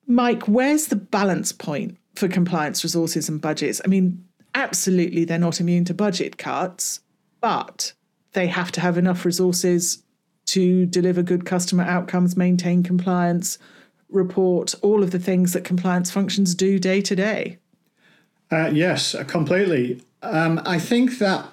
Mike, 0.05 0.49
where's 0.49 0.87
the 0.87 0.97
balance 0.97 1.53
point 1.53 1.97
for 2.15 2.27
compliance 2.27 2.83
resources 2.83 3.29
and 3.29 3.39
budgets? 3.39 3.79
I 3.85 3.87
mean, 3.87 4.25
absolutely, 4.53 5.23
they're 5.23 5.39
not 5.39 5.61
immune 5.61 5.85
to 5.85 5.93
budget 5.93 6.37
cuts, 6.37 6.99
but 7.39 7.93
they 8.33 8.47
have 8.47 8.69
to 8.73 8.81
have 8.81 8.97
enough 8.97 9.23
resources 9.23 10.03
to 10.47 10.85
deliver 10.87 11.23
good 11.23 11.45
customer 11.45 11.85
outcomes, 11.85 12.35
maintain 12.35 12.83
compliance, 12.83 13.57
report 14.09 14.75
all 14.81 15.03
of 15.03 15.11
the 15.11 15.19
things 15.19 15.53
that 15.53 15.63
compliance 15.63 16.11
functions 16.11 16.53
do 16.53 16.79
day 16.79 16.99
to 16.99 17.15
day. 17.15 17.59
Uh, 18.51 18.69
yes, 18.73 19.15
completely. 19.27 20.01
Um, 20.21 20.61
I 20.65 20.79
think 20.79 21.19
that 21.19 21.45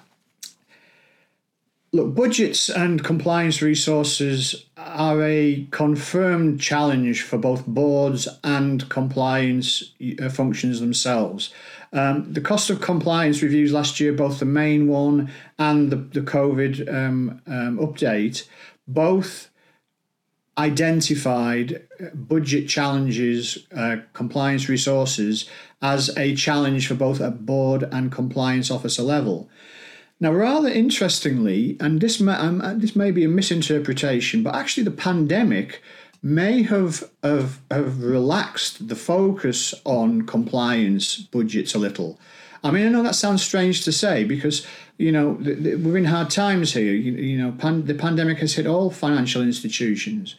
look, 1.93 2.13
budgets 2.15 2.69
and 2.69 3.03
compliance 3.03 3.61
resources 3.61 4.65
are 4.77 5.23
a 5.23 5.67
confirmed 5.71 6.59
challenge 6.59 7.23
for 7.23 7.37
both 7.37 7.65
boards 7.65 8.27
and 8.43 8.87
compliance 8.89 9.93
uh, 10.21 10.29
functions 10.29 10.79
themselves. 10.79 11.53
Um, 11.93 12.31
the 12.33 12.41
cost 12.41 12.69
of 12.69 12.81
compliance 12.81 13.41
reviews 13.41 13.71
last 13.71 13.99
year, 13.99 14.11
both 14.13 14.39
the 14.39 14.45
main 14.45 14.87
one 14.87 15.31
and 15.57 15.91
the, 15.91 15.95
the 15.95 16.21
COVID 16.21 16.93
um, 16.93 17.41
um, 17.47 17.77
update, 17.77 18.47
both 18.87 19.49
identified 20.57 21.86
budget 22.13 22.67
challenges, 22.67 23.65
uh, 23.75 23.97
compliance 24.13 24.69
resources 24.69 25.49
as 25.81 26.15
a 26.17 26.35
challenge 26.35 26.87
for 26.87 26.95
both 26.95 27.21
at 27.21 27.45
board 27.45 27.83
and 27.91 28.11
compliance 28.11 28.71
officer 28.71 29.03
level. 29.03 29.49
Now, 30.19 30.33
rather 30.33 30.69
interestingly, 30.69 31.77
and 31.79 32.01
this 32.01 32.19
may, 32.19 32.33
um, 32.33 32.61
this 32.79 32.95
may 32.95 33.11
be 33.11 33.23
a 33.23 33.29
misinterpretation, 33.29 34.41
but 34.41 34.55
actually 34.55 34.83
the 34.83 34.91
pandemic 34.91 35.81
may 36.23 36.63
have, 36.63 37.07
have, 37.23 37.59
have 37.69 38.01
relaxed 38.01 38.87
the 38.87 38.95
focus 38.95 39.75
on 39.85 40.23
compliance 40.23 41.17
budgets 41.17 41.75
a 41.75 41.79
little. 41.79 42.19
I 42.63 42.71
mean, 42.71 42.87
I 42.87 42.89
know 42.89 43.03
that 43.03 43.15
sounds 43.15 43.43
strange 43.43 43.83
to 43.85 43.91
say 43.91 44.23
because 44.23 44.65
you 44.97 45.11
know 45.11 45.37
we're 45.39 45.97
in 45.97 46.05
hard 46.05 46.29
times 46.29 46.73
here. 46.73 46.93
You, 46.93 47.13
you 47.13 47.37
know, 47.37 47.51
pan, 47.51 47.85
the 47.85 47.93
pandemic 47.93 48.39
has 48.39 48.55
hit 48.55 48.65
all 48.65 48.89
financial 48.89 49.41
institutions, 49.41 50.35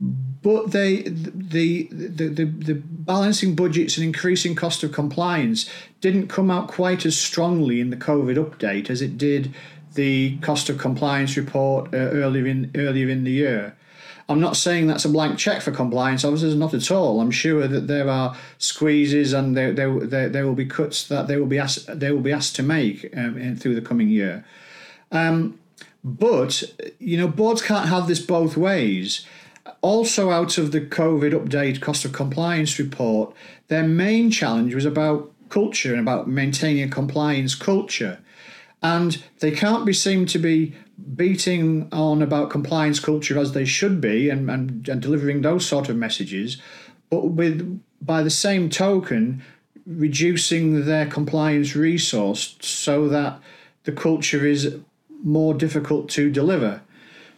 but 0.00 0.70
they 0.70 1.02
the, 1.02 1.88
the 1.90 2.28
the 2.28 2.44
the 2.44 2.74
balancing 2.74 3.54
budgets 3.54 3.96
and 3.96 4.04
increasing 4.04 4.54
cost 4.54 4.82
of 4.82 4.92
compliance 4.92 5.68
didn't 6.00 6.28
come 6.28 6.50
out 6.50 6.68
quite 6.68 7.04
as 7.04 7.18
strongly 7.18 7.80
in 7.80 7.90
the 7.90 7.96
COVID 7.96 8.36
update 8.36 8.88
as 8.88 9.02
it 9.02 9.18
did 9.18 9.54
the 9.94 10.38
cost 10.38 10.70
of 10.70 10.78
compliance 10.78 11.36
report 11.36 11.92
uh, 11.92 11.96
earlier 11.96 12.46
in 12.46 12.70
earlier 12.74 13.08
in 13.08 13.24
the 13.24 13.32
year. 13.32 13.76
I'm 14.30 14.40
not 14.40 14.56
saying 14.56 14.86
that's 14.86 15.04
a 15.04 15.08
blank 15.08 15.38
check 15.38 15.60
for 15.60 15.72
compliance 15.72 16.24
officers, 16.24 16.54
not 16.54 16.72
at 16.72 16.88
all. 16.92 17.20
I'm 17.20 17.32
sure 17.32 17.66
that 17.66 17.88
there 17.88 18.08
are 18.08 18.36
squeezes 18.58 19.32
and 19.32 19.56
there, 19.56 19.72
there, 19.72 20.06
there, 20.06 20.28
there 20.28 20.46
will 20.46 20.54
be 20.54 20.66
cuts 20.66 21.08
that 21.08 21.26
they 21.26 21.36
will 21.36 21.46
be 21.46 21.58
asked, 21.58 21.98
they 21.98 22.12
will 22.12 22.20
be 22.20 22.30
asked 22.30 22.54
to 22.56 22.62
make 22.62 23.12
um, 23.16 23.36
in, 23.36 23.56
through 23.56 23.74
the 23.74 23.80
coming 23.80 24.08
year. 24.08 24.44
Um, 25.10 25.58
but, 26.04 26.62
you 27.00 27.16
know, 27.16 27.26
boards 27.26 27.60
can't 27.60 27.88
have 27.88 28.06
this 28.06 28.20
both 28.20 28.56
ways. 28.56 29.26
Also, 29.82 30.30
out 30.30 30.58
of 30.58 30.72
the 30.72 30.80
COVID 30.80 31.32
update 31.32 31.80
cost 31.80 32.04
of 32.04 32.12
compliance 32.12 32.78
report, 32.78 33.34
their 33.68 33.82
main 33.82 34.30
challenge 34.30 34.74
was 34.74 34.84
about 34.84 35.30
culture 35.48 35.92
and 35.92 36.00
about 36.00 36.28
maintaining 36.28 36.82
a 36.84 36.88
compliance 36.88 37.54
culture. 37.54 38.18
And 38.82 39.22
they 39.40 39.50
can't 39.50 39.84
be 39.84 39.92
seen 39.92 40.26
to 40.26 40.38
be 40.38 40.74
beating 41.14 41.88
on 41.92 42.22
about 42.22 42.50
compliance 42.50 43.00
culture 43.00 43.38
as 43.38 43.52
they 43.52 43.64
should 43.64 44.00
be 44.00 44.30
and, 44.30 44.50
and, 44.50 44.88
and 44.88 45.02
delivering 45.02 45.42
those 45.42 45.66
sort 45.66 45.88
of 45.88 45.96
messages, 45.96 46.60
but 47.10 47.28
with 47.28 47.82
by 48.00 48.22
the 48.22 48.30
same 48.30 48.70
token, 48.70 49.42
reducing 49.86 50.86
their 50.86 51.06
compliance 51.06 51.76
resource 51.76 52.56
so 52.60 53.08
that 53.08 53.40
the 53.84 53.92
culture 53.92 54.46
is 54.46 54.78
more 55.22 55.52
difficult 55.52 56.08
to 56.08 56.30
deliver. 56.30 56.80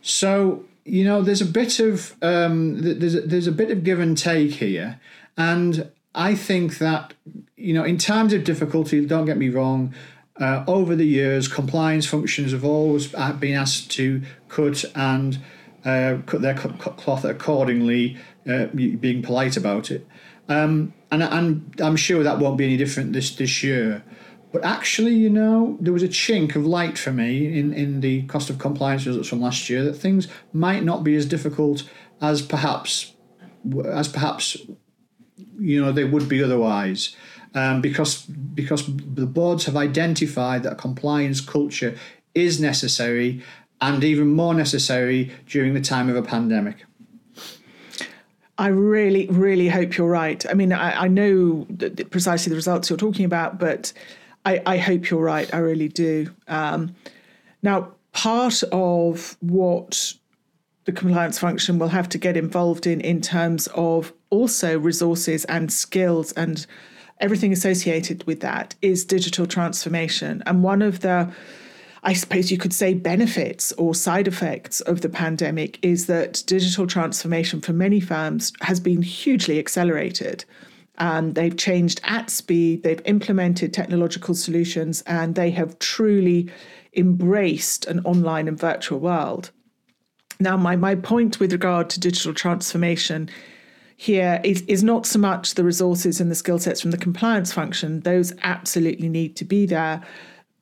So 0.03 0.65
you 0.85 1.05
know, 1.05 1.23
there's 1.23 1.41
a 1.41 1.47
bit 1.47 1.79
of 1.81 2.15
um, 2.23 2.81
there's 2.81 3.15
a, 3.15 3.21
there's 3.23 3.47
a 3.47 3.53
bit 3.53 3.71
of 3.71 3.85
give 3.85 4.01
and 4.01 4.17
take 4.17 4.53
here, 4.53 5.01
and 5.37 5.91
I 6.15 6.35
think 6.35 6.79
that 6.79 7.15
you 7.57 7.75
know, 7.75 7.85
in 7.85 7.99
times 7.99 8.33
of 8.33 8.45
difficulty, 8.45 9.05
don't 9.07 9.25
get 9.25 9.37
me 9.37 9.49
wrong, 9.49 9.95
uh, 10.41 10.65
over 10.67 10.97
the 10.97 11.07
years, 11.07 11.47
compliance 11.47 12.07
functions 12.07 12.53
have 12.53 12.65
always 12.65 13.09
been 13.39 13.55
asked 13.55 13.91
to 13.93 14.23
cut 14.49 14.85
and 14.95 15.39
uh, 15.85 16.19
cut 16.27 16.43
their 16.43 16.55
cloth 16.55 17.25
accordingly, 17.25 18.17
uh, 18.49 18.67
being 18.67 19.23
polite 19.23 19.57
about 19.57 19.91
it. 19.91 20.07
Um, 20.49 20.93
and, 21.11 21.23
and 21.23 21.81
I'm 21.81 21.97
sure 21.97 22.23
that 22.23 22.39
won't 22.39 22.59
be 22.59 22.65
any 22.65 22.77
different 22.77 23.13
this, 23.13 23.35
this 23.35 23.63
year. 23.63 24.03
But 24.53 24.65
actually, 24.65 25.15
you 25.15 25.31
know, 25.31 25.79
there 25.81 25.93
was 25.93 26.03
a 26.03 26.09
chink 26.09 26.55
of 26.55 26.67
light 26.67 26.99
for 26.99 27.11
me 27.11 27.59
in, 27.59 27.73
in 27.73 28.01
the 28.01 28.23
cost 28.25 28.51
of 28.51 28.59
compliance 28.59 29.07
results 29.07 29.29
from 29.29 29.41
last 29.41 29.71
year 29.71 29.83
that 29.85 29.95
things 29.95 30.29
might 30.53 30.85
not 30.85 31.03
be 31.03 31.15
as 31.15 31.25
difficult 31.27 31.85
as 32.21 32.43
perhaps 32.43 33.15
as 33.87 34.09
perhaps 34.09 34.57
you 35.59 35.81
know 35.81 35.93
they 35.93 36.05
would 36.05 36.29
be 36.29 36.43
otherwise 36.43 37.15
um, 37.55 37.81
because 37.81 38.23
because 38.23 38.87
the 38.87 39.27
boards 39.27 39.67
have 39.67 39.77
identified 39.77 40.63
that 40.65 40.73
a 40.73 40.77
compliance 40.77 41.41
culture 41.41 41.97
is 42.35 42.61
necessary 42.61 43.43
and 43.81 44.03
even 44.05 44.29
more 44.29 44.55
necessary 44.55 45.31
during 45.47 45.75
the 45.75 45.81
time 45.81 46.09
of 46.09 46.17
a 46.17 46.23
pandemic. 46.23 46.85
I 48.57 48.69
really, 48.69 49.27
really 49.29 49.69
hope 49.69 49.97
you're 49.97 50.09
right. 50.09 50.45
I 50.49 50.55
mean, 50.55 50.73
I, 50.73 51.03
I 51.05 51.09
know 51.09 51.67
precisely 52.11 52.51
the 52.51 52.57
results 52.57 52.89
you're 52.91 52.97
talking 52.99 53.25
about, 53.25 53.59
but 53.59 53.93
I, 54.45 54.61
I 54.67 54.77
hope 54.79 55.11
you're 55.11 55.23
right. 55.23 55.53
I 55.53 55.59
really 55.59 55.89
do. 55.89 56.31
Um, 56.49 56.95
now, 57.63 57.93
part 58.13 58.63
of 58.73 59.37
what 59.41 60.15
the 60.85 60.93
compliance 60.93 61.39
function 61.39 61.79
will 61.79 61.89
have 61.89 62.09
to 62.11 62.19
get 62.19 62.37
involved 62.37 62.87
in 62.87 63.01
in 63.01 63.21
terms 63.21 63.69
of 63.69 64.13
also 64.31 64.79
resources 64.79 65.45
and 65.45 65.73
skills 65.73 66.33
and 66.33 66.67
everything 67.21 67.53
associated 67.53 68.25
with 68.25 68.41
that 68.41 68.75
is 68.83 69.05
digital 69.05 69.47
transformation. 69.47 70.43
And 70.45 70.63
one 70.63 70.83
of 70.83 71.01
the 71.01 71.33
I 72.05 72.15
suppose 72.15 72.51
you 72.51 72.59
could 72.59 72.73
say 72.73 72.95
benefits 72.95 73.71
or 73.73 73.95
side 73.95 74.27
effects 74.27 74.81
of 74.81 75.03
the 75.03 75.09
pandemic 75.09 75.79
is 75.83 76.07
that 76.07 76.43
digital 76.47 76.85
transformation 76.89 77.61
for 77.61 77.73
many 77.73 78.01
firms 78.01 78.53
has 78.63 78.81
been 78.81 79.03
hugely 79.03 79.61
accelerated. 79.61 80.45
Um, 81.03 81.33
they've 81.33 81.57
changed 81.57 82.01
at 82.05 82.31
speed, 82.31 82.85
they've 82.85 83.03
implemented 83.07 83.75
technological 83.75 84.37
solutions, 84.37 85.03
and 85.05 85.35
they 85.35 85.51
have 85.51 85.77
truly 85.81 86.49
embraced 86.95 87.87
an 87.87 87.99
online 88.05 88.47
and 88.47 88.57
virtual 88.57 89.01
world. 89.01 89.51
Now, 90.39 90.57
my, 90.57 90.77
my 90.77 90.95
point 90.95 91.41
with 91.41 91.51
regard 91.51 91.91
to 91.91 92.01
digital 92.01 92.33
transformation 92.33 93.29
here 93.97 94.41
is, 94.45 94.63
is 94.69 94.85
not 94.85 95.05
so 95.05 95.19
much 95.19 95.55
the 95.55 95.65
resources 95.65 96.21
and 96.21 96.31
the 96.31 96.37
skill 96.37 96.61
sets 96.61 96.81
from 96.81 96.93
the 96.93 96.97
compliance 96.97 97.53
function, 97.53 98.01
those 98.03 98.33
absolutely 98.45 99.09
need 99.09 99.35
to 99.37 99.45
be 99.45 99.67
there. 99.67 100.03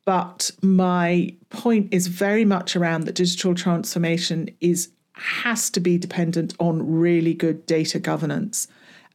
But 0.06 0.50
my 0.62 1.34
point 1.50 1.92
is 1.92 2.06
very 2.06 2.46
much 2.46 2.76
around 2.76 3.04
that 3.04 3.14
digital 3.14 3.54
transformation 3.54 4.48
is 4.62 4.88
has 5.12 5.68
to 5.68 5.80
be 5.80 5.98
dependent 5.98 6.54
on 6.58 6.90
really 6.90 7.34
good 7.34 7.66
data 7.66 7.98
governance. 7.98 8.68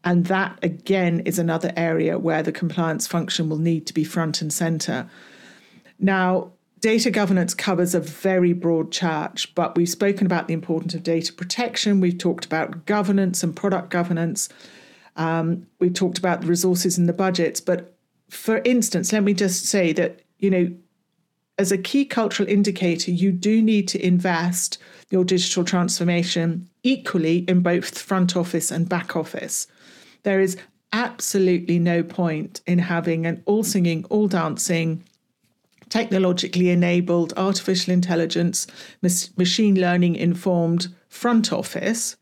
And 0.05 0.27
that 0.27 0.59
again 0.61 1.21
is 1.21 1.39
another 1.39 1.73
area 1.75 2.19
where 2.19 2.43
the 2.43 2.51
compliance 2.51 3.07
function 3.07 3.49
will 3.49 3.57
need 3.57 3.87
to 3.87 3.93
be 3.93 4.03
front 4.03 4.41
and 4.41 4.53
center. 4.53 5.09
Now, 5.99 6.51
data 6.79 7.09
governance 7.09 7.55
covers 7.55 7.95
a 7.95 7.99
very 7.99 8.53
broad 8.53 8.91
church, 8.91 9.55
but 9.55 9.75
we've 9.75 9.89
spoken 9.89 10.27
about 10.27 10.47
the 10.47 10.53
importance 10.53 10.93
of 10.93 11.01
data 11.01 11.33
protection. 11.33 11.99
We've 11.99 12.17
talked 12.17 12.45
about 12.45 12.85
governance 12.85 13.41
and 13.41 13.55
product 13.55 13.89
governance. 13.89 14.47
Um, 15.15 15.65
we've 15.79 15.93
talked 15.93 16.19
about 16.19 16.41
the 16.41 16.47
resources 16.47 16.99
and 16.99 17.09
the 17.09 17.13
budgets. 17.13 17.59
But 17.59 17.97
for 18.29 18.61
instance, 18.63 19.11
let 19.11 19.23
me 19.23 19.33
just 19.33 19.65
say 19.65 19.91
that, 19.93 20.21
you 20.37 20.51
know, 20.51 20.71
as 21.57 21.71
a 21.71 21.77
key 21.77 22.05
cultural 22.05 22.49
indicator, 22.49 23.11
you 23.11 23.31
do 23.31 23.61
need 23.61 23.87
to 23.89 24.05
invest 24.05 24.77
your 25.09 25.23
digital 25.23 25.63
transformation 25.63 26.69
equally 26.83 27.39
in 27.47 27.61
both 27.61 27.97
front 27.97 28.35
office 28.35 28.71
and 28.71 28.89
back 28.89 29.15
office. 29.15 29.67
There 30.23 30.41
is 30.41 30.57
absolutely 30.91 31.79
no 31.79 32.03
point 32.03 32.61
in 32.67 32.79
having 32.79 33.25
an 33.25 33.41
all 33.45 33.63
singing, 33.63 34.05
all 34.05 34.27
dancing, 34.27 35.03
technologically 35.89 36.69
enabled, 36.69 37.33
artificial 37.37 37.93
intelligence, 37.93 38.67
machine 39.01 39.79
learning 39.79 40.15
informed 40.15 40.87
front 41.07 41.53
office 41.53 42.17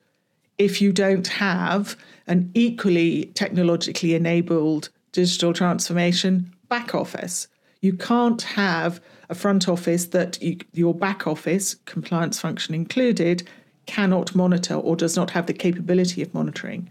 if 0.58 0.82
you 0.82 0.92
don't 0.92 1.28
have 1.28 1.96
an 2.28 2.52
equally 2.54 3.26
technologically 3.34 4.14
enabled 4.14 4.90
digital 5.12 5.54
transformation 5.54 6.54
back 6.68 6.94
office. 6.94 7.48
You 7.82 7.94
can't 7.94 8.42
have 8.42 9.02
a 9.30 9.36
front 9.36 9.68
office 9.68 10.06
that 10.08 10.42
you, 10.42 10.58
your 10.74 10.94
back 10.94 11.28
office, 11.28 11.76
compliance 11.86 12.40
function 12.40 12.76
included, 12.76 13.48
cannot 13.86 14.36
monitor 14.36 14.76
or 14.76 14.96
does 14.96 15.16
not 15.16 15.32
have 15.32 15.46
the 15.46 15.54
capability 15.54 16.22
of 16.22 16.34
monitoring. 16.34 16.90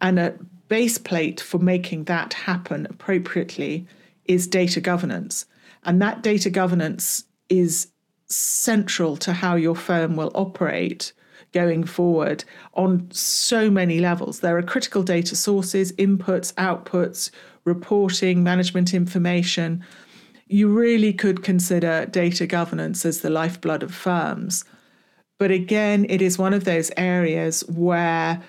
And 0.00 0.18
a 0.18 0.34
base 0.68 0.98
plate 0.98 1.40
for 1.40 1.58
making 1.58 2.04
that 2.04 2.34
happen 2.34 2.86
appropriately 2.90 3.86
is 4.26 4.46
data 4.46 4.80
governance. 4.80 5.46
And 5.84 6.00
that 6.00 6.22
data 6.22 6.50
governance 6.50 7.24
is 7.48 7.88
central 8.26 9.16
to 9.18 9.32
how 9.32 9.54
your 9.54 9.76
firm 9.76 10.16
will 10.16 10.32
operate 10.34 11.12
going 11.52 11.84
forward 11.84 12.44
on 12.74 13.08
so 13.12 13.70
many 13.70 14.00
levels. 14.00 14.40
There 14.40 14.56
are 14.56 14.62
critical 14.62 15.02
data 15.02 15.36
sources, 15.36 15.92
inputs, 15.92 16.52
outputs, 16.54 17.30
reporting, 17.64 18.42
management 18.42 18.92
information. 18.92 19.84
You 20.46 20.68
really 20.68 21.12
could 21.12 21.42
consider 21.42 22.06
data 22.06 22.46
governance 22.46 23.04
as 23.04 23.20
the 23.20 23.30
lifeblood 23.30 23.82
of 23.82 23.94
firms. 23.94 24.64
But 25.38 25.50
again, 25.50 26.06
it 26.08 26.22
is 26.22 26.38
one 26.38 26.54
of 26.54 26.64
those 26.64 26.90
areas 26.96 27.62
where 27.68 28.42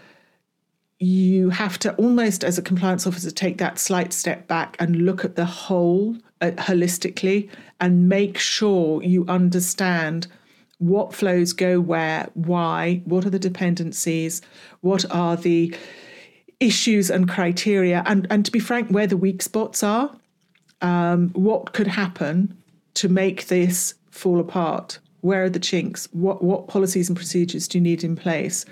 you 1.00 1.50
have 1.50 1.78
to 1.80 1.94
almost, 1.96 2.44
as 2.44 2.58
a 2.58 2.62
compliance 2.62 3.06
officer, 3.06 3.32
take 3.32 3.58
that 3.58 3.80
slight 3.80 4.14
step 4.14 4.48
back 4.48 4.78
and 4.80 5.06
look 5.06 5.26
at 5.26 5.36
the 5.36 5.46
whole 5.46 6.16
uh, 6.42 6.52
holistically 6.52 7.50
and 7.80 8.08
make 8.08 8.38
sure 8.38 9.04
you 9.04 9.26
understand 9.28 10.28
what 10.78 11.14
flows 11.14 11.54
go 11.54 11.80
where, 11.80 12.30
why, 12.34 13.02
what 13.06 13.26
are 13.26 13.30
the 13.30 13.40
dependencies, 13.40 14.42
what 14.82 15.10
are 15.12 15.36
the 15.36 15.76
issues 16.60 17.10
and 17.10 17.30
criteria, 17.30 18.04
and, 18.06 18.28
and 18.30 18.46
to 18.46 18.52
be 18.52 18.60
frank, 18.60 18.90
where 18.90 19.08
the 19.08 19.18
weak 19.18 19.42
spots 19.42 19.84
are, 19.84 20.16
um, 20.82 21.30
what 21.30 21.74
could 21.74 21.88
happen 21.88 22.58
to 22.96 23.10
make 23.10 23.48
this 23.48 23.94
fall 24.12 24.40
apart, 24.40 25.00
where 25.22 25.44
are 25.44 25.50
the 25.50 25.60
chinks, 25.60 26.08
what, 26.12 26.44
what 26.44 26.68
policies 26.68 27.10
and 27.10 27.18
procedures 27.18 27.68
do 27.68 27.78
you 27.78 27.82
need 27.82 28.04
in 28.04 28.16
place, 28.16 28.66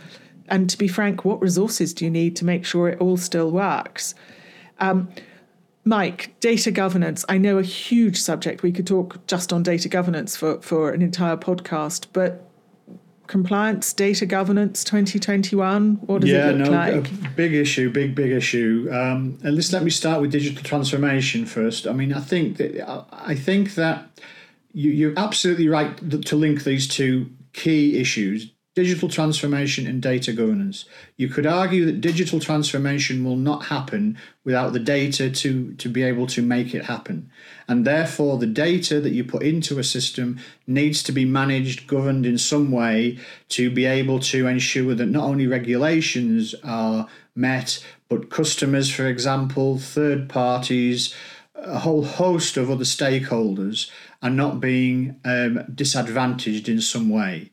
and 0.50 0.70
to 0.70 0.78
be 0.78 0.88
frank, 0.88 1.26
what 1.26 1.42
resources 1.42 1.94
do 1.94 2.06
you 2.06 2.12
need 2.12 2.36
to 2.36 2.46
make 2.46 2.66
sure 2.66 2.90
it 2.90 3.00
all 3.00 3.18
still 3.18 3.52
works? 3.52 4.14
Um, 4.80 5.10
Mike, 5.86 6.34
data 6.40 6.72
governance. 6.72 7.26
I 7.28 7.38
know 7.38 7.58
a 7.58 7.64
huge 7.64 8.22
subject. 8.22 8.64
We 8.64 8.72
could 8.72 8.88
talk 8.88 9.26
just 9.28 9.52
on 9.52 9.64
data 9.64 9.90
governance 9.90 10.36
for, 10.36 10.62
for 10.62 10.92
an 10.92 11.02
entire 11.02 11.36
podcast, 11.36 12.08
but 12.14 12.50
compliance, 13.28 13.94
data 13.94 14.26
governance 14.26 14.84
2021, 14.84 15.96
what 15.96 16.22
does 16.22 16.30
yeah, 16.30 16.50
it 16.50 16.58
look 16.58 16.70
no, 16.70 16.78
like? 16.78 17.36
big 17.36 17.54
issue, 17.54 17.90
big, 17.90 18.16
big 18.16 18.32
issue. 18.32 18.90
Um, 18.92 19.40
and 19.44 19.56
let's 19.56 19.72
let 19.74 19.84
me 19.84 19.90
start 19.90 20.22
with 20.22 20.32
digital 20.32 20.64
transformation 20.64 21.46
first. 21.46 21.88
I 21.88 21.94
mean, 21.94 22.14
I 22.14 22.20
think 22.20 22.58
that, 22.58 23.08
I 23.12 23.36
think 23.36 23.76
that 23.76 24.10
you, 24.74 24.92
you're 24.92 25.14
absolutely 25.18 25.68
right 25.68 25.96
to 26.26 26.36
link 26.36 26.64
these 26.64 26.88
two 26.88 27.30
key 27.54 27.98
issues 28.00 28.53
digital 28.76 29.08
transformation 29.08 29.86
and 29.86 30.02
data 30.02 30.34
governance. 30.34 30.86
You 31.16 31.28
could 31.28 31.46
argue 31.46 31.86
that 31.86 32.02
digital 32.02 32.40
transformation 32.40 33.24
will 33.24 33.36
not 33.36 33.66
happen 33.66 34.18
without 34.44 34.74
the 34.74 34.80
data 34.80 35.30
to, 35.30 35.74
to 35.74 35.90
be 35.90 36.02
able 36.02 36.26
to 36.28 36.42
make 36.42 36.74
it 36.74 36.86
happen. 36.86 37.30
And 37.68 37.86
therefore, 37.86 38.40
the 38.40 38.48
data 38.48 39.00
that 39.00 39.12
you 39.12 39.24
put 39.24 39.44
into 39.44 39.78
a 39.78 39.84
system 39.84 40.40
needs 40.66 41.04
to 41.04 41.12
be 41.12 41.24
managed, 41.24 41.88
governed 41.88 42.26
in 42.26 42.38
some 42.40 42.72
way 42.72 43.20
to 43.50 43.70
be 43.70 43.86
able 43.86 44.20
to 44.22 44.48
ensure 44.48 44.96
that 44.96 45.06
not 45.06 45.26
only 45.26 45.46
regulations 45.46 46.56
are 46.64 47.08
met, 47.36 47.84
but 48.10 48.32
customers, 48.32 48.90
for 48.90 49.08
example, 49.08 49.78
third 49.78 50.30
parties, 50.30 51.14
a 51.56 51.80
whole 51.80 52.04
host 52.04 52.58
of 52.58 52.70
other 52.70 52.84
stakeholders 52.84 53.90
are 54.22 54.30
not 54.30 54.60
being 54.60 55.20
um, 55.24 55.64
disadvantaged 55.74 56.68
in 56.68 56.82
some 56.82 57.10
way. 57.10 57.53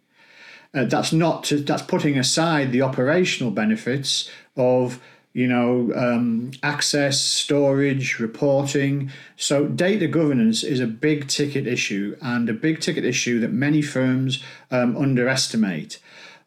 Uh, 0.72 0.84
that's 0.84 1.12
not 1.12 1.44
to, 1.44 1.56
that's 1.56 1.82
putting 1.82 2.16
aside 2.16 2.70
the 2.70 2.82
operational 2.82 3.50
benefits 3.50 4.30
of 4.56 5.00
you 5.32 5.46
know 5.46 5.92
um, 5.94 6.52
access, 6.62 7.20
storage, 7.20 8.18
reporting. 8.18 9.10
So 9.36 9.66
data 9.66 10.06
governance 10.06 10.62
is 10.62 10.80
a 10.80 10.86
big 10.86 11.28
ticket 11.28 11.66
issue 11.66 12.16
and 12.20 12.48
a 12.48 12.52
big 12.52 12.80
ticket 12.80 13.04
issue 13.04 13.40
that 13.40 13.52
many 13.52 13.82
firms 13.82 14.42
um, 14.70 14.96
underestimate 14.96 15.98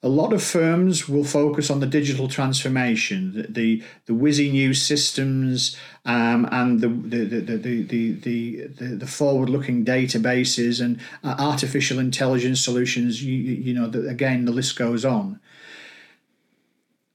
a 0.03 0.09
lot 0.09 0.33
of 0.33 0.43
firms 0.43 1.07
will 1.07 1.23
focus 1.23 1.69
on 1.69 1.79
the 1.79 1.87
digital 1.87 2.27
transformation, 2.27 3.33
the 3.33 3.43
the, 3.43 3.83
the 4.05 4.13
whizzy 4.13 4.51
new 4.51 4.73
systems, 4.73 5.77
um, 6.05 6.47
and 6.51 6.81
the 6.81 6.89
the 6.89 7.23
the 7.23 7.57
the 7.57 7.83
the, 7.83 8.67
the, 8.67 8.85
the 8.95 9.07
forward 9.07 9.49
looking 9.49 9.85
databases 9.85 10.83
and 10.83 10.99
uh, 11.23 11.35
artificial 11.39 11.99
intelligence 11.99 12.61
solutions. 12.61 13.23
You 13.23 13.33
you 13.33 13.73
know 13.73 13.89
again 14.07 14.43
the 14.45 14.51
list 14.51 14.77
goes 14.77 15.05
on. 15.05 15.39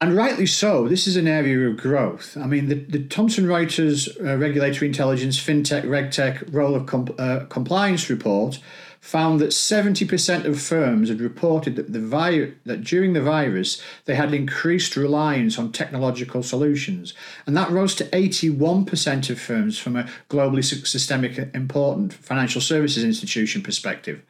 And 0.00 0.14
rightly 0.14 0.46
so, 0.46 0.86
this 0.86 1.08
is 1.08 1.16
an 1.16 1.26
area 1.26 1.68
of 1.68 1.76
growth. 1.76 2.36
I 2.36 2.46
mean, 2.46 2.68
the, 2.68 2.76
the 2.76 3.04
Thomson 3.04 3.46
Reuters 3.46 4.08
uh, 4.24 4.36
Regulatory 4.36 4.86
Intelligence 4.86 5.36
FinTech 5.44 5.84
RegTech 5.84 6.54
Role 6.54 6.76
of 6.76 6.86
comp- 6.86 7.18
uh, 7.18 7.46
Compliance 7.46 8.08
report 8.08 8.60
found 9.08 9.40
that 9.40 9.48
70% 9.48 10.44
of 10.44 10.60
firms 10.60 11.08
had 11.08 11.18
reported 11.18 11.76
that, 11.76 11.90
the 11.90 11.98
vi- 11.98 12.52
that 12.66 12.84
during 12.84 13.14
the 13.14 13.22
virus 13.22 13.80
they 14.04 14.14
had 14.14 14.34
increased 14.34 14.96
reliance 14.96 15.58
on 15.58 15.72
technological 15.72 16.42
solutions. 16.42 17.14
And 17.46 17.56
that 17.56 17.70
rose 17.70 17.94
to 17.94 18.04
81% 18.04 19.30
of 19.30 19.40
firms 19.40 19.78
from 19.78 19.96
a 19.96 20.06
globally 20.28 20.62
systemic 20.62 21.38
uh, 21.38 21.46
important 21.54 22.12
financial 22.12 22.60
services 22.60 23.02
institution 23.02 23.62
perspective. 23.62 24.20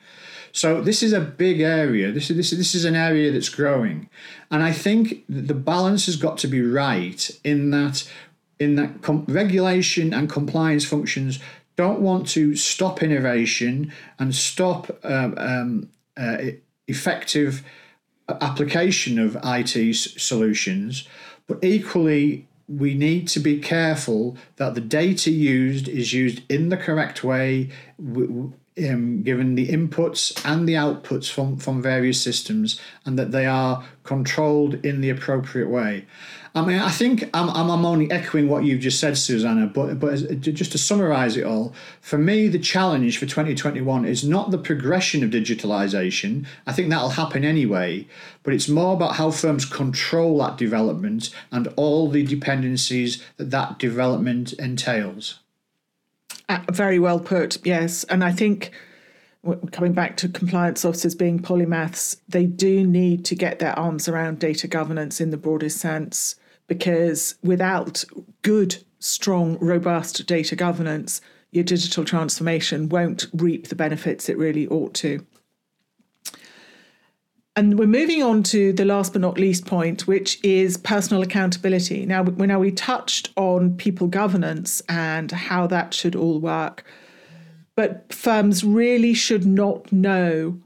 So 0.52 0.80
this 0.80 1.02
is 1.02 1.12
a 1.12 1.20
big 1.20 1.60
area. 1.60 2.12
This 2.12 2.30
is, 2.30 2.36
this, 2.36 2.52
is, 2.52 2.58
this 2.58 2.74
is 2.76 2.84
an 2.84 2.94
area 2.94 3.32
that's 3.32 3.48
growing. 3.48 4.08
And 4.48 4.62
I 4.62 4.70
think 4.70 5.24
the 5.28 5.54
balance 5.54 6.06
has 6.06 6.14
got 6.14 6.38
to 6.38 6.46
be 6.46 6.62
right 6.62 7.28
in 7.42 7.70
that 7.72 8.08
in 8.60 8.74
that 8.74 9.02
com- 9.02 9.24
regulation 9.28 10.12
and 10.12 10.28
compliance 10.28 10.84
functions 10.84 11.38
don't 11.78 12.00
want 12.00 12.26
to 12.26 12.56
stop 12.56 13.04
innovation 13.04 13.92
and 14.18 14.34
stop 14.34 14.90
um, 15.04 15.34
um, 15.38 15.88
uh, 16.16 16.38
effective 16.88 17.62
application 18.28 19.16
of 19.20 19.38
IT 19.44 19.94
solutions, 19.94 21.06
but 21.46 21.62
equally 21.62 22.48
we 22.68 22.94
need 22.94 23.28
to 23.28 23.38
be 23.38 23.60
careful 23.60 24.36
that 24.56 24.74
the 24.74 24.80
data 24.80 25.30
used 25.30 25.86
is 25.86 26.12
used 26.12 26.42
in 26.50 26.68
the 26.68 26.76
correct 26.76 27.22
way, 27.22 27.70
um, 28.00 29.22
given 29.22 29.54
the 29.54 29.68
inputs 29.68 30.20
and 30.44 30.68
the 30.68 30.74
outputs 30.74 31.30
from, 31.30 31.58
from 31.58 31.80
various 31.80 32.20
systems, 32.20 32.80
and 33.06 33.16
that 33.16 33.30
they 33.30 33.46
are 33.46 33.84
controlled 34.02 34.84
in 34.84 35.00
the 35.00 35.10
appropriate 35.10 35.70
way. 35.70 36.06
I 36.54 36.64
mean, 36.64 36.78
I 36.78 36.90
think 36.90 37.28
I'm, 37.34 37.50
I'm 37.50 37.84
only 37.84 38.10
echoing 38.10 38.48
what 38.48 38.64
you've 38.64 38.80
just 38.80 38.98
said, 39.00 39.16
Susanna, 39.16 39.66
but, 39.66 39.98
but 40.00 40.40
just 40.40 40.72
to 40.72 40.78
summarize 40.78 41.36
it 41.36 41.44
all, 41.44 41.74
for 42.00 42.18
me, 42.18 42.48
the 42.48 42.58
challenge 42.58 43.18
for 43.18 43.26
2021 43.26 44.04
is 44.04 44.24
not 44.24 44.50
the 44.50 44.58
progression 44.58 45.22
of 45.22 45.30
digitalization. 45.30 46.46
I 46.66 46.72
think 46.72 46.90
that'll 46.90 47.10
happen 47.10 47.44
anyway, 47.44 48.06
but 48.42 48.54
it's 48.54 48.68
more 48.68 48.94
about 48.94 49.16
how 49.16 49.30
firms 49.30 49.64
control 49.64 50.38
that 50.38 50.56
development 50.56 51.30
and 51.52 51.68
all 51.76 52.10
the 52.10 52.24
dependencies 52.24 53.22
that 53.36 53.50
that 53.50 53.78
development 53.78 54.52
entails. 54.54 55.40
Uh, 56.48 56.60
very 56.70 56.98
well 56.98 57.20
put, 57.20 57.64
yes. 57.64 58.04
And 58.04 58.24
I 58.24 58.32
think 58.32 58.72
coming 59.72 59.92
back 59.92 60.16
to 60.18 60.28
compliance 60.28 60.84
officers 60.84 61.14
being 61.14 61.38
polymaths, 61.40 62.16
they 62.28 62.46
do 62.46 62.86
need 62.86 63.24
to 63.26 63.34
get 63.34 63.58
their 63.58 63.78
arms 63.78 64.08
around 64.08 64.38
data 64.38 64.66
governance 64.66 65.20
in 65.20 65.30
the 65.30 65.36
broadest 65.36 65.78
sense 65.78 66.36
because 66.66 67.34
without 67.42 68.04
good, 68.42 68.84
strong, 69.00 69.58
robust 69.58 70.26
data 70.26 70.54
governance, 70.54 71.20
your 71.50 71.64
digital 71.64 72.04
transformation 72.04 72.88
won't 72.88 73.26
reap 73.32 73.68
the 73.68 73.74
benefits 73.74 74.28
it 74.28 74.36
really 74.36 74.68
ought 74.68 74.94
to. 74.94 75.24
And 77.56 77.76
we're 77.76 77.88
moving 77.88 78.22
on 78.22 78.44
to 78.44 78.72
the 78.72 78.84
last 78.84 79.14
but 79.14 79.20
not 79.20 79.36
least 79.36 79.66
point, 79.66 80.06
which 80.06 80.38
is 80.44 80.76
personal 80.76 81.22
accountability. 81.22 82.06
Now, 82.06 82.22
now 82.22 82.60
we 82.60 82.70
touched 82.70 83.30
on 83.36 83.76
people 83.76 84.06
governance 84.06 84.80
and 84.88 85.32
how 85.32 85.66
that 85.66 85.92
should 85.92 86.14
all 86.14 86.38
work 86.38 86.84
but 87.78 88.12
firms 88.12 88.64
really 88.64 89.14
should 89.14 89.46
not 89.46 89.92
know, 89.92 90.58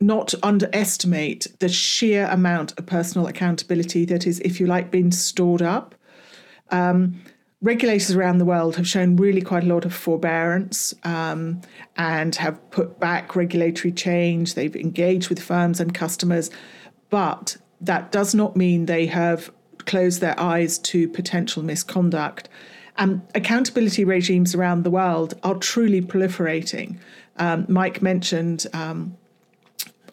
not 0.00 0.32
underestimate 0.42 1.46
the 1.58 1.68
sheer 1.68 2.24
amount 2.30 2.72
of 2.78 2.86
personal 2.86 3.26
accountability 3.26 4.06
that 4.06 4.26
is, 4.26 4.40
if 4.40 4.58
you 4.58 4.66
like, 4.66 4.90
being 4.90 5.12
stored 5.12 5.60
up. 5.60 5.94
Um, 6.70 7.20
regulators 7.60 8.16
around 8.16 8.38
the 8.38 8.46
world 8.46 8.76
have 8.76 8.88
shown 8.88 9.16
really 9.16 9.42
quite 9.42 9.62
a 9.62 9.66
lot 9.66 9.84
of 9.84 9.92
forbearance 9.92 10.94
um, 11.04 11.60
and 11.98 12.34
have 12.36 12.70
put 12.70 12.98
back 12.98 13.36
regulatory 13.36 13.92
change. 13.92 14.54
They've 14.54 14.74
engaged 14.74 15.28
with 15.28 15.42
firms 15.42 15.80
and 15.80 15.92
customers, 15.92 16.48
but 17.10 17.58
that 17.82 18.10
does 18.10 18.34
not 18.34 18.56
mean 18.56 18.86
they 18.86 19.04
have 19.04 19.52
closed 19.84 20.22
their 20.22 20.40
eyes 20.40 20.78
to 20.78 21.10
potential 21.10 21.62
misconduct. 21.62 22.48
And 22.98 23.22
accountability 23.34 24.04
regimes 24.04 24.54
around 24.54 24.84
the 24.84 24.90
world 24.90 25.34
are 25.42 25.54
truly 25.56 26.00
proliferating. 26.00 26.98
Um, 27.36 27.66
Mike 27.68 28.00
mentioned 28.00 28.66
um, 28.72 29.16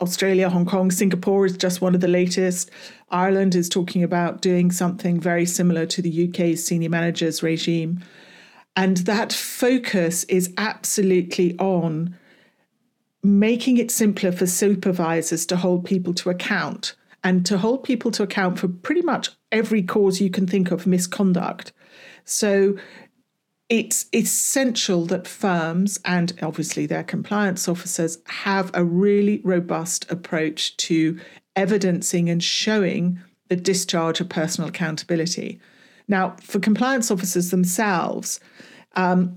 Australia, 0.01 0.49
Hong 0.49 0.65
Kong, 0.65 0.91
Singapore 0.91 1.45
is 1.45 1.55
just 1.55 1.81
one 1.81 1.95
of 1.95 2.01
the 2.01 2.07
latest. 2.07 2.69
Ireland 3.09 3.55
is 3.55 3.69
talking 3.69 4.03
about 4.03 4.41
doing 4.41 4.71
something 4.71 5.19
very 5.19 5.45
similar 5.45 5.85
to 5.85 6.01
the 6.01 6.27
UK's 6.27 6.65
senior 6.65 6.89
managers 6.89 7.41
regime. 7.41 8.03
And 8.75 8.97
that 8.97 9.31
focus 9.31 10.23
is 10.25 10.53
absolutely 10.57 11.57
on 11.59 12.17
making 13.23 13.77
it 13.77 13.91
simpler 13.91 14.31
for 14.31 14.45
supervisors 14.45 15.45
to 15.45 15.55
hold 15.55 15.85
people 15.85 16.13
to 16.15 16.29
account 16.29 16.95
and 17.23 17.45
to 17.45 17.57
hold 17.57 17.83
people 17.83 18.11
to 18.11 18.23
account 18.23 18.59
for 18.59 18.67
pretty 18.67 19.01
much 19.01 19.29
every 19.51 19.81
cause 19.81 20.19
you 20.19 20.29
can 20.29 20.45
think 20.45 20.71
of 20.71 20.85
misconduct. 20.85 21.71
So 22.25 22.77
it's 23.69 24.05
essential 24.13 25.05
that 25.07 25.27
firms 25.27 25.99
and 26.05 26.33
obviously 26.41 26.85
their 26.85 27.03
compliance 27.03 27.67
officers 27.67 28.17
have 28.27 28.71
a 28.73 28.83
really 28.83 29.41
robust 29.43 30.09
approach 30.11 30.77
to 30.77 31.19
evidencing 31.55 32.29
and 32.29 32.43
showing 32.43 33.19
the 33.49 33.55
discharge 33.55 34.19
of 34.19 34.29
personal 34.29 34.69
accountability. 34.69 35.59
Now, 36.07 36.35
for 36.41 36.59
compliance 36.59 37.09
officers 37.09 37.51
themselves, 37.51 38.39
um, 38.95 39.35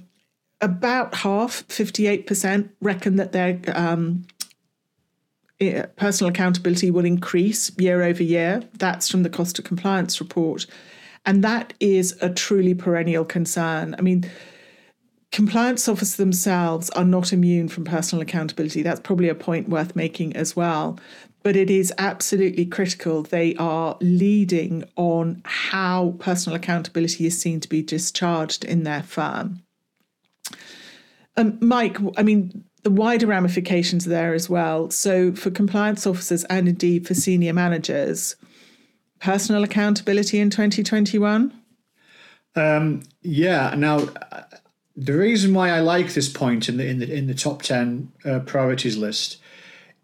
about 0.60 1.14
half, 1.14 1.66
58%, 1.68 2.70
reckon 2.80 3.16
that 3.16 3.32
their 3.32 3.60
um, 3.74 4.26
personal 5.96 6.30
accountability 6.30 6.90
will 6.90 7.04
increase 7.04 7.70
year 7.78 8.02
over 8.02 8.22
year. 8.22 8.62
That's 8.78 9.08
from 9.08 9.22
the 9.22 9.30
cost 9.30 9.58
of 9.58 9.64
compliance 9.64 10.20
report. 10.20 10.66
And 11.26 11.42
that 11.42 11.74
is 11.80 12.16
a 12.22 12.30
truly 12.30 12.72
perennial 12.72 13.24
concern. 13.24 13.96
I 13.98 14.02
mean, 14.02 14.30
compliance 15.32 15.88
officers 15.88 16.16
themselves 16.16 16.88
are 16.90 17.04
not 17.04 17.32
immune 17.32 17.68
from 17.68 17.84
personal 17.84 18.22
accountability. 18.22 18.82
That's 18.82 19.00
probably 19.00 19.28
a 19.28 19.34
point 19.34 19.68
worth 19.68 19.96
making 19.96 20.36
as 20.36 20.54
well. 20.54 20.98
But 21.42 21.56
it 21.56 21.68
is 21.68 21.92
absolutely 21.98 22.64
critical 22.64 23.22
they 23.22 23.54
are 23.56 23.96
leading 24.00 24.84
on 24.96 25.42
how 25.44 26.14
personal 26.18 26.56
accountability 26.56 27.26
is 27.26 27.40
seen 27.40 27.60
to 27.60 27.68
be 27.68 27.82
discharged 27.82 28.64
in 28.64 28.84
their 28.84 29.02
firm. 29.02 29.62
Um, 31.36 31.58
Mike, 31.60 31.98
I 32.16 32.22
mean, 32.22 32.64
the 32.82 32.90
wider 32.90 33.26
ramifications 33.26 34.04
there 34.04 34.32
as 34.32 34.48
well. 34.48 34.90
So, 34.90 35.32
for 35.32 35.50
compliance 35.50 36.06
officers 36.06 36.44
and 36.44 36.68
indeed 36.68 37.06
for 37.06 37.14
senior 37.14 37.52
managers, 37.52 38.36
personal 39.20 39.64
accountability 39.64 40.38
in 40.38 40.50
2021? 40.50 41.52
Um, 42.54 43.02
yeah. 43.22 43.74
Now, 43.76 44.08
the 44.96 45.12
reason 45.12 45.52
why 45.52 45.70
I 45.70 45.80
like 45.80 46.14
this 46.14 46.28
point 46.28 46.68
in 46.68 46.78
the 46.78 46.86
in 46.86 46.98
the 46.98 47.12
in 47.12 47.26
the 47.26 47.34
top 47.34 47.62
ten 47.62 48.12
uh, 48.24 48.40
priorities 48.40 48.96
list 48.96 49.36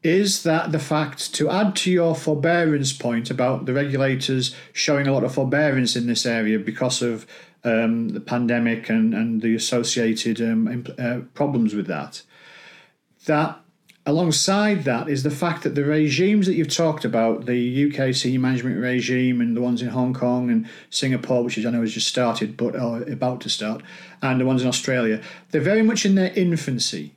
is 0.02 0.42
that 0.42 0.72
the 0.72 0.78
fact 0.78 1.32
to 1.34 1.48
add 1.48 1.76
to 1.76 1.90
your 1.90 2.14
forbearance 2.14 2.92
point 2.92 3.30
about 3.30 3.66
the 3.66 3.72
regulators 3.72 4.54
showing 4.72 5.06
a 5.06 5.12
lot 5.12 5.22
of 5.24 5.32
forbearance 5.32 5.94
in 5.94 6.08
this 6.08 6.26
area 6.26 6.58
because 6.58 7.00
of 7.00 7.24
um, 7.64 8.10
the 8.10 8.20
pandemic 8.20 8.90
and 8.90 9.14
and 9.14 9.40
the 9.40 9.54
associated 9.54 10.40
um, 10.40 10.84
uh, 10.98 11.20
problems 11.32 11.74
with 11.74 11.86
that. 11.86 12.22
That 13.26 13.60
Alongside 14.04 14.82
that 14.82 15.08
is 15.08 15.22
the 15.22 15.30
fact 15.30 15.62
that 15.62 15.76
the 15.76 15.84
regimes 15.84 16.46
that 16.46 16.54
you've 16.54 16.74
talked 16.74 17.04
about, 17.04 17.46
the 17.46 17.86
UK 17.86 18.12
senior 18.12 18.40
management 18.40 18.80
regime 18.80 19.40
and 19.40 19.56
the 19.56 19.60
ones 19.60 19.80
in 19.80 19.88
Hong 19.88 20.12
Kong 20.12 20.50
and 20.50 20.68
Singapore, 20.90 21.44
which 21.44 21.56
is, 21.56 21.64
I 21.64 21.70
know 21.70 21.82
has 21.82 21.92
just 21.92 22.08
started 22.08 22.56
but 22.56 22.74
are 22.74 23.02
about 23.04 23.40
to 23.42 23.48
start, 23.48 23.80
and 24.20 24.40
the 24.40 24.44
ones 24.44 24.62
in 24.62 24.68
Australia, 24.68 25.22
they're 25.50 25.60
very 25.60 25.82
much 25.82 26.04
in 26.04 26.16
their 26.16 26.32
infancy. 26.34 27.14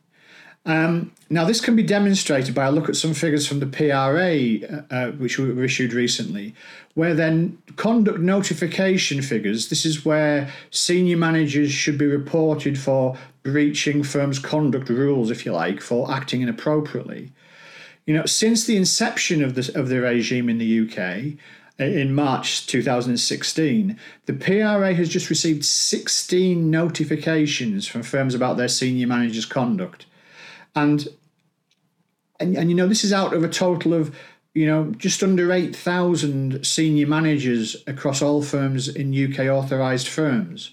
Um, 0.65 1.11
now, 1.29 1.45
this 1.45 1.61
can 1.61 1.75
be 1.75 1.83
demonstrated 1.83 2.55
by 2.55 2.65
a 2.65 2.71
look 2.71 2.89
at 2.89 2.95
some 2.95 3.13
figures 3.13 3.47
from 3.47 3.59
the 3.59 3.67
PRA, 3.67 4.67
uh, 4.67 4.83
uh, 4.93 5.11
which 5.11 5.37
were 5.37 5.63
issued 5.63 5.93
recently, 5.93 6.55
where 6.95 7.13
then 7.13 7.59
conduct 7.75 8.19
notification 8.19 9.21
figures, 9.21 9.69
this 9.69 9.85
is 9.85 10.05
where 10.05 10.51
senior 10.71 11.17
managers 11.17 11.71
should 11.71 11.97
be 11.97 12.07
reported 12.07 12.79
for 12.79 13.15
breaching 13.43 14.01
firms' 14.01 14.39
conduct 14.39 14.89
rules, 14.89 15.29
if 15.29 15.45
you 15.45 15.51
like, 15.51 15.81
for 15.81 16.11
acting 16.11 16.41
inappropriately. 16.41 17.31
You 18.07 18.15
know, 18.15 18.25
since 18.25 18.65
the 18.65 18.77
inception 18.77 19.43
of, 19.43 19.55
this, 19.55 19.69
of 19.69 19.89
the 19.89 19.99
regime 20.01 20.49
in 20.49 20.57
the 20.57 20.87
UK, 20.87 21.37
in 21.77 22.15
March 22.15 22.65
2016, 22.67 23.99
the 24.25 24.33
PRA 24.33 24.93
has 24.93 25.09
just 25.09 25.29
received 25.29 25.65
16 25.65 26.71
notifications 26.71 27.85
from 27.85 28.01
firms 28.01 28.33
about 28.33 28.57
their 28.57 28.69
senior 28.69 29.07
managers' 29.07 29.45
conduct 29.45 30.05
and 30.75 31.07
and, 32.39 32.57
and 32.57 32.69
you 32.69 32.75
know 32.75 32.87
this 32.87 33.03
is 33.03 33.13
out 33.13 33.33
of 33.33 33.43
a 33.43 33.49
total 33.49 33.93
of 33.93 34.15
you 34.53 34.65
know 34.65 34.91
just 34.97 35.23
under 35.23 35.51
8000 35.51 36.65
senior 36.65 37.07
managers 37.07 37.75
across 37.87 38.21
all 38.21 38.41
firms 38.41 38.87
in 38.87 39.13
UK 39.13 39.47
authorized 39.47 40.07
firms. 40.07 40.71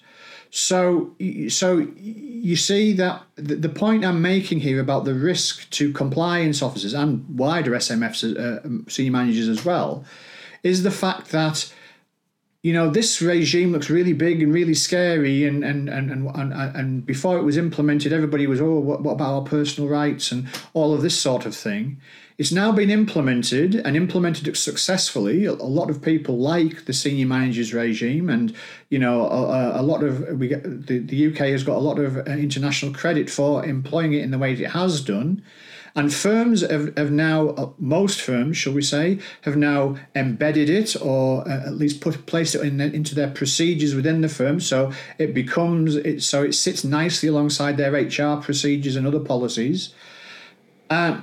So 0.51 1.15
so 1.49 1.79
you 1.97 2.57
see 2.57 2.93
that 2.95 3.23
the 3.37 3.71
point 3.71 4.05
I'm 4.05 4.21
making 4.21 4.61
here 4.61 4.81
about 4.81 5.05
the 5.05 5.15
risk 5.15 5.71
to 5.71 5.93
compliance 5.93 6.61
officers 6.61 6.93
and 6.93 7.39
wider 7.39 7.71
SMFs 7.71 8.37
uh, 8.37 8.91
senior 8.91 9.13
managers 9.13 9.49
as 9.49 9.65
well 9.65 10.05
is 10.63 10.83
the 10.83 10.91
fact 10.91 11.31
that 11.31 11.73
you 12.63 12.73
know, 12.73 12.89
this 12.89 13.21
regime 13.21 13.73
looks 13.73 13.91
really 13.91 14.13
big 14.13 14.41
and 14.41 14.55
really 14.55 14.75
scary. 14.75 15.45
And 15.45 15.65
and 15.65 15.89
and 15.89 16.11
and, 16.13 16.53
and, 16.53 17.05
before 17.05 17.37
it 17.37 17.43
was 17.43 17.57
implemented, 17.57 18.13
everybody 18.13 18.47
was, 18.47 18.61
oh, 18.61 18.79
what, 18.79 19.03
what 19.03 19.13
about 19.13 19.35
our 19.35 19.43
personal 19.43 19.91
rights 19.91 20.31
and 20.31 20.47
all 20.73 20.95
of 20.95 21.03
this 21.03 21.21
sort 21.21 21.45
of 21.45 21.57
thing. 21.57 22.01
It's 22.39 22.53
now 22.53 22.73
been 22.73 22.91
implemented 22.91 23.75
and 23.75 23.97
implemented 23.97 24.57
successfully. 24.57 25.45
A, 25.45 25.53
lot 25.53 25.91
of 25.91 26.01
people 26.01 26.39
like 26.39 26.87
the 26.87 26.93
senior 26.93 27.27
managers 27.27 27.75
regime, 27.75 28.31
and 28.31 28.55
you 28.91 28.99
know, 28.99 29.27
a, 29.27 29.81
a 29.81 29.83
lot 29.83 30.05
of 30.05 30.39
we 30.39 30.49
get, 30.49 30.87
the 30.87 31.01
the 31.01 31.33
UK 31.33 31.39
has 31.49 31.65
got 31.65 31.77
a 31.77 31.81
lot 31.81 31.99
of 31.99 32.17
international 32.29 32.95
credit 32.95 33.29
for 33.29 33.65
employing 33.65 34.13
it 34.13 34.23
in 34.23 34.31
the 34.31 34.39
way 34.39 34.55
that 34.55 34.65
it 34.65 34.71
has 34.71 35.01
done. 35.01 35.43
And 35.95 36.13
firms 36.13 36.63
have, 36.63 36.97
have 36.97 37.11
now, 37.11 37.49
uh, 37.51 37.71
most 37.79 38.21
firms, 38.21 38.57
shall 38.57 38.73
we 38.73 38.83
say, 38.83 39.19
have 39.43 39.57
now 39.57 39.97
embedded 40.15 40.71
it 40.71 40.97
or 41.01 41.47
uh, 41.47 41.67
at 41.67 41.75
least 41.75 42.01
put 42.01 42.27
placed 42.27 42.55
it 42.55 42.63
in, 42.63 42.81
into 42.81 43.15
their 43.15 43.31
procedures 43.31 43.95
within 43.95 44.23
the 44.23 44.29
firm. 44.29 44.59
So 44.61 44.93
it 45.19 45.35
becomes, 45.35 45.97
it, 45.97 46.23
so 46.23 46.45
it 46.45 46.55
sits 46.55 46.83
nicely 46.85 47.29
alongside 47.29 47.77
their 47.77 47.93
HR 47.93 48.41
procedures 48.41 48.97
and 48.97 49.07
other 49.07 49.21
policies. 49.21 49.95
Uh, 50.89 51.21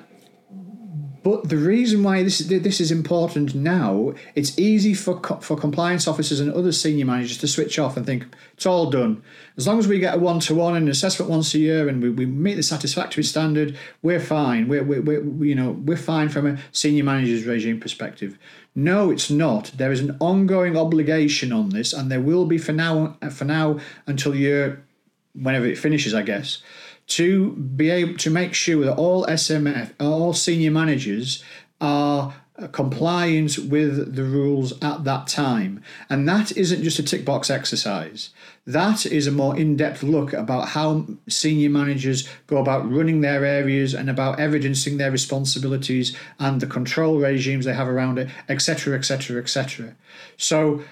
but 1.22 1.50
the 1.50 1.58
reason 1.58 2.02
why 2.04 2.24
this 2.24 2.40
this 2.40 2.80
is 2.80 2.92
important 2.92 3.54
now, 3.54 4.14
it's 4.36 4.58
easy 4.58 4.94
for 4.94 5.20
for 5.42 5.58
compliance 5.58 6.08
officers 6.08 6.40
and 6.40 6.52
other 6.52 6.72
senior 6.72 7.06
managers 7.06 7.38
to 7.40 7.48
switch 7.48 7.78
off 7.78 7.98
and 7.98 8.06
think 8.06 8.26
it's 8.54 8.66
all 8.66 8.90
done. 8.90 9.22
As 9.58 9.68
long 9.68 9.80
as 9.80 9.88
we 9.88 10.00
get 10.00 10.16
a 10.16 10.18
one 10.18 10.40
to 10.42 10.56
one 10.56 10.76
and 10.76 10.86
an 10.86 10.92
assessment 10.92 11.30
once 11.30 11.54
a 11.54 11.60
year 11.60 11.90
and 11.90 12.02
we, 12.02 12.10
we 12.10 12.26
meet 12.26 12.56
the 12.56 12.64
satisfactory 12.64 13.24
standard, 13.24 13.78
we're 14.02 14.20
fine. 14.20 14.68
We're, 14.68 14.84
we're, 14.84 15.02
we're 15.02 15.46
you 15.46 15.56
know 15.56 15.72
we're 15.72 15.98
fine 15.98 16.30
from 16.30 16.48
a 16.48 16.58
senior 16.72 17.04
manager's 17.04 17.46
regime 17.46 17.80
perspective. 17.80 18.38
No, 18.74 19.12
it's 19.12 19.30
not. 19.30 19.72
There 19.76 19.92
is 19.92 20.00
an 20.00 20.16
ongoing 20.20 20.78
obligation 20.78 21.52
on 21.52 21.70
this, 21.70 21.92
and 21.92 22.10
there 22.10 22.22
will 22.22 22.46
be 22.46 22.58
for 22.58 22.72
now 22.72 23.18
for 23.32 23.46
now 23.46 23.80
until 24.08 24.36
year 24.36 24.86
whenever 25.34 25.66
it 25.66 25.78
finishes, 25.78 26.14
I 26.14 26.22
guess 26.22 26.62
to 27.10 27.52
be 27.54 27.90
able 27.90 28.16
to 28.18 28.30
make 28.30 28.54
sure 28.54 28.86
that 28.86 28.96
all 28.96 29.26
SMF, 29.26 29.94
all 30.00 30.34
senior 30.34 30.72
managers 30.72 31.44
are 31.82 32.36
compliant 32.68 33.58
with 33.58 34.16
the 34.16 34.24
rules 34.24 34.74
at 34.84 35.04
that 35.06 35.28
time. 35.28 35.82
And 36.10 36.28
that 36.28 36.56
isn't 36.56 36.84
just 36.84 37.00
a 37.00 37.04
tick 37.04 37.24
box 37.24 37.50
exercise. 37.50 38.32
That 38.68 39.06
is 39.06 39.28
a 39.28 39.32
more 39.32 39.58
in 39.58 39.78
depth 39.78 40.04
look 40.04 40.34
about 40.34 40.70
how 40.70 41.08
senior 41.28 41.70
managers 41.70 42.28
go 42.48 42.58
about 42.58 42.90
running 42.90 43.22
their 43.22 43.46
areas 43.46 43.94
and 43.94 44.10
about 44.10 44.40
evidencing 44.40 44.98
their 44.98 45.12
responsibilities 45.12 46.16
and 46.38 46.62
the 46.62 46.68
control 46.68 47.20
regimes 47.20 47.66
they 47.66 47.74
have 47.74 47.88
around 47.88 48.20
it, 48.20 48.30
etc., 48.50 48.98
etc., 48.98 49.42
etc. 49.42 49.96
So, 50.38 50.84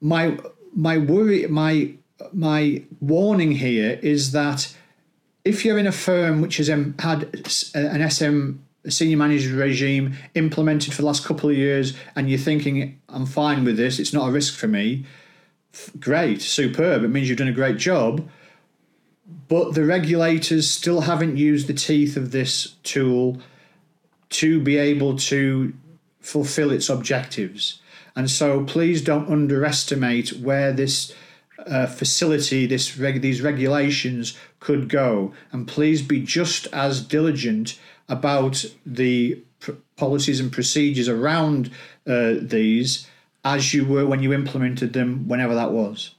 my 0.00 0.38
my 0.74 0.98
worry, 0.98 1.46
my 1.46 1.94
my 2.32 2.82
warning 3.00 3.52
here 3.52 3.98
is 4.02 4.32
that 4.32 4.74
if 5.50 5.64
you're 5.64 5.78
in 5.78 5.86
a 5.88 5.92
firm 5.92 6.40
which 6.40 6.58
has 6.58 6.68
had 6.68 7.18
an 7.74 8.08
SM 8.08 8.52
senior 8.88 9.16
manager 9.16 9.54
regime 9.56 10.16
implemented 10.34 10.94
for 10.94 11.02
the 11.02 11.06
last 11.06 11.24
couple 11.24 11.50
of 11.50 11.56
years 11.56 11.94
and 12.14 12.30
you're 12.30 12.38
thinking 12.38 13.00
I'm 13.08 13.26
fine 13.26 13.64
with 13.64 13.76
this, 13.76 13.98
it's 13.98 14.12
not 14.12 14.28
a 14.28 14.32
risk 14.32 14.54
for 14.54 14.68
me, 14.68 15.04
great, 15.98 16.40
superb. 16.40 17.02
It 17.02 17.08
means 17.08 17.28
you've 17.28 17.38
done 17.38 17.48
a 17.48 17.52
great 17.52 17.78
job. 17.78 18.28
But 19.48 19.74
the 19.74 19.84
regulators 19.84 20.70
still 20.70 21.00
haven't 21.00 21.36
used 21.36 21.66
the 21.66 21.74
teeth 21.74 22.16
of 22.16 22.30
this 22.30 22.76
tool 22.84 23.40
to 24.30 24.60
be 24.60 24.76
able 24.76 25.16
to 25.16 25.74
fulfill 26.20 26.70
its 26.70 26.88
objectives. 26.88 27.80
And 28.14 28.30
so 28.30 28.64
please 28.64 29.02
don't 29.02 29.28
underestimate 29.28 30.32
where 30.34 30.72
this 30.72 31.12
uh, 31.66 31.86
facility 31.86 32.66
this 32.66 32.96
reg- 32.96 33.20
these 33.20 33.42
regulations 33.42 34.36
could 34.60 34.88
go. 34.88 35.32
And 35.52 35.66
please 35.66 36.02
be 36.02 36.20
just 36.20 36.66
as 36.72 37.02
diligent 37.02 37.78
about 38.08 38.64
the 38.84 39.42
pr- 39.60 39.72
policies 39.96 40.40
and 40.40 40.52
procedures 40.52 41.08
around 41.08 41.70
uh, 42.06 42.34
these 42.40 43.06
as 43.44 43.72
you 43.72 43.84
were 43.84 44.06
when 44.06 44.22
you 44.22 44.32
implemented 44.32 44.92
them, 44.92 45.26
whenever 45.26 45.54
that 45.54 45.72
was. 45.72 46.14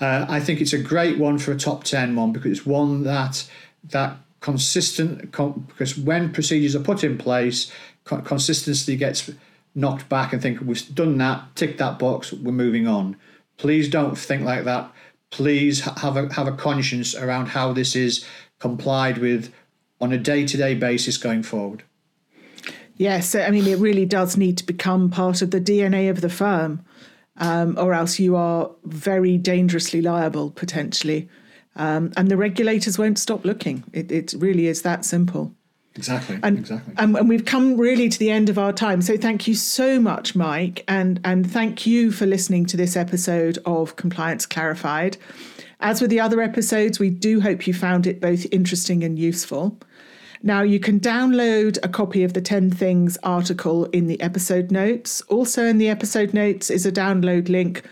Uh, 0.00 0.26
I 0.28 0.40
think 0.40 0.60
it's 0.60 0.72
a 0.72 0.78
great 0.78 1.18
one 1.18 1.38
for 1.38 1.52
a 1.52 1.56
top 1.56 1.84
10 1.84 2.16
one 2.16 2.32
because 2.32 2.50
it's 2.50 2.66
one 2.66 3.04
that 3.04 3.48
that 3.90 4.16
consistent 4.40 5.30
because 5.30 5.96
when 5.96 6.32
procedures 6.32 6.74
are 6.74 6.80
put 6.80 7.04
in 7.04 7.16
place, 7.16 7.70
co- 8.04 8.20
consistency 8.20 8.96
gets 8.96 9.30
knocked 9.74 10.08
back 10.08 10.32
and 10.32 10.40
think 10.40 10.60
we've 10.60 10.94
done 10.94 11.18
that, 11.18 11.44
tick 11.54 11.78
that 11.78 11.98
box, 11.98 12.32
we're 12.32 12.52
moving 12.52 12.86
on. 12.86 13.16
Please 13.56 13.88
don't 13.88 14.16
think 14.16 14.42
like 14.42 14.64
that. 14.64 14.90
Please 15.30 15.80
have 15.80 16.16
a 16.16 16.32
have 16.34 16.46
a 16.46 16.52
conscience 16.52 17.14
around 17.14 17.46
how 17.46 17.72
this 17.72 17.96
is 17.96 18.24
complied 18.60 19.18
with 19.18 19.52
on 20.00 20.12
a 20.12 20.18
day 20.18 20.46
to 20.46 20.56
day 20.56 20.74
basis 20.74 21.16
going 21.16 21.42
forward. 21.42 21.82
Yes, 22.96 23.34
I 23.34 23.50
mean 23.50 23.66
it 23.66 23.78
really 23.78 24.06
does 24.06 24.36
need 24.36 24.56
to 24.58 24.64
become 24.64 25.10
part 25.10 25.42
of 25.42 25.50
the 25.50 25.60
DNA 25.60 26.08
of 26.10 26.20
the 26.20 26.28
firm, 26.28 26.84
um, 27.36 27.76
or 27.78 27.92
else 27.92 28.20
you 28.20 28.36
are 28.36 28.70
very 28.84 29.36
dangerously 29.36 30.00
liable 30.00 30.50
potentially, 30.50 31.28
um, 31.74 32.12
and 32.16 32.30
the 32.30 32.36
regulators 32.36 32.98
won't 32.98 33.18
stop 33.18 33.44
looking. 33.44 33.82
It, 33.92 34.12
it 34.12 34.34
really 34.38 34.66
is 34.68 34.82
that 34.82 35.04
simple. 35.04 35.52
Exactly. 35.96 36.38
And, 36.42 36.58
exactly. 36.58 36.94
And, 36.96 37.16
and, 37.16 37.28
we've 37.28 37.44
come 37.44 37.76
really 37.76 38.08
to 38.08 38.18
the 38.18 38.30
end 38.30 38.48
of 38.48 38.58
our 38.58 38.72
time. 38.72 39.00
So 39.00 39.16
thank 39.16 39.46
you 39.46 39.54
so 39.54 40.00
much, 40.00 40.34
Mike, 40.34 40.82
and 40.88 41.20
and 41.24 41.48
thank 41.50 41.86
you 41.86 42.10
for 42.10 42.26
listening 42.26 42.66
to 42.66 42.76
this 42.76 42.96
episode 42.96 43.58
of 43.64 43.94
Compliance 43.94 44.44
Clarified. 44.44 45.16
As 45.78 46.00
with 46.00 46.10
the 46.10 46.18
other 46.18 46.40
episodes, 46.40 46.98
we 46.98 47.10
do 47.10 47.40
hope 47.40 47.66
you 47.66 47.74
found 47.74 48.06
it 48.06 48.20
both 48.20 48.46
interesting 48.50 49.04
and 49.04 49.18
useful. 49.18 49.78
Now, 50.42 50.62
you 50.62 50.78
can 50.78 51.00
download 51.00 51.78
a 51.82 51.88
copy 51.88 52.22
of 52.22 52.34
the 52.34 52.42
10 52.42 52.70
Things 52.70 53.16
article 53.22 53.86
in 53.86 54.08
the 54.08 54.20
episode 54.20 54.70
notes. 54.70 55.22
Also, 55.22 55.64
in 55.64 55.78
the 55.78 55.88
episode 55.88 56.34
notes 56.34 56.70
is 56.70 56.84
a 56.84 56.92
download 56.92 57.48
link 57.48 57.82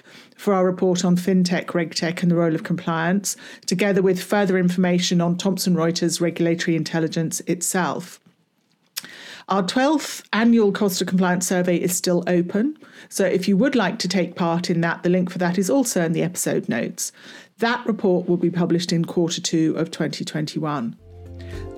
for 0.43 0.53
our 0.53 0.67
report 0.67 1.05
on 1.05 1.17
fintech, 1.17 1.67
regtech, 1.67 2.21
and 2.21 2.29
the 2.29 2.35
role 2.35 2.53
of 2.53 2.65
compliance, 2.65 3.37
together 3.67 4.03
with 4.03 4.21
further 4.21 4.59
information 4.59 5.21
on 5.21 5.37
Thomson 5.37 5.77
Reuters 5.77 6.21
regulatory 6.21 6.75
intelligence 6.75 7.39
itself. 7.47 8.19
Our 9.49 9.63
12th 9.63 10.25
annual 10.33 10.73
cost 10.73 11.01
of 11.01 11.07
compliance 11.07 11.47
survey 11.47 11.77
is 11.77 11.97
still 11.97 12.25
open. 12.27 12.77
So 13.09 13.25
if 13.25 13.47
you 13.47 13.57
would 13.57 13.77
like 13.77 14.01
to 14.01 14.09
take 14.09 14.35
part 14.35 14.69
in 14.69 14.81
that, 14.81 15.05
the 15.05 15.11
link 15.11 15.31
for 15.31 15.39
that 15.39 15.59
is 15.59 15.71
also 15.71 16.05
in 16.05 16.13
the 16.13 16.25
episode 16.25 16.69
notes. 16.69 17.13
That 17.59 17.87
report 17.87 18.29
will 18.29 18.37
be 18.37 18.51
published 18.51 18.93
in 18.93 19.05
quarter 19.05 19.41
two 19.41 19.77
of 19.77 19.93
2021. 19.93 20.97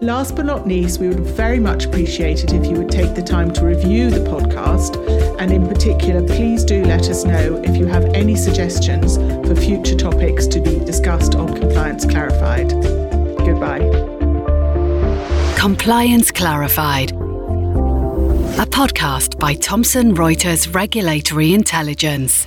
Last 0.01 0.37
but 0.37 0.45
not 0.45 0.69
least, 0.69 1.01
we 1.01 1.09
would 1.09 1.21
very 1.21 1.59
much 1.59 1.87
appreciate 1.87 2.45
it 2.45 2.53
if 2.53 2.67
you 2.67 2.73
would 2.77 2.91
take 2.91 3.15
the 3.15 3.23
time 3.23 3.53
to 3.55 3.65
review 3.65 4.11
the 4.11 4.21
podcast. 4.21 4.97
And 5.41 5.51
in 5.51 5.67
particular, 5.67 6.27
please 6.27 6.65
do 6.65 6.85
let 6.85 7.09
us 7.09 7.25
know 7.25 7.63
if 7.65 7.77
you 7.77 7.87
have 7.87 8.05
any 8.07 8.37
suggestions 8.37 9.17
for 9.17 9.55
future 9.55 9.95
topics 9.95 10.47
to 10.49 10.61
be 10.61 10.79
discussed 10.81 11.37
on 11.37 11.59
Compliance 11.59 12.05
Clarified. 12.05 12.71
Goodbye. 13.39 13.81
Compliance 15.57 16.31
Clarified, 16.31 17.13
a 17.13 18.67
podcast 18.67 19.39
by 19.39 19.55
Thomson 19.55 20.15
Reuters 20.15 20.75
Regulatory 20.75 21.55
Intelligence. 21.55 22.47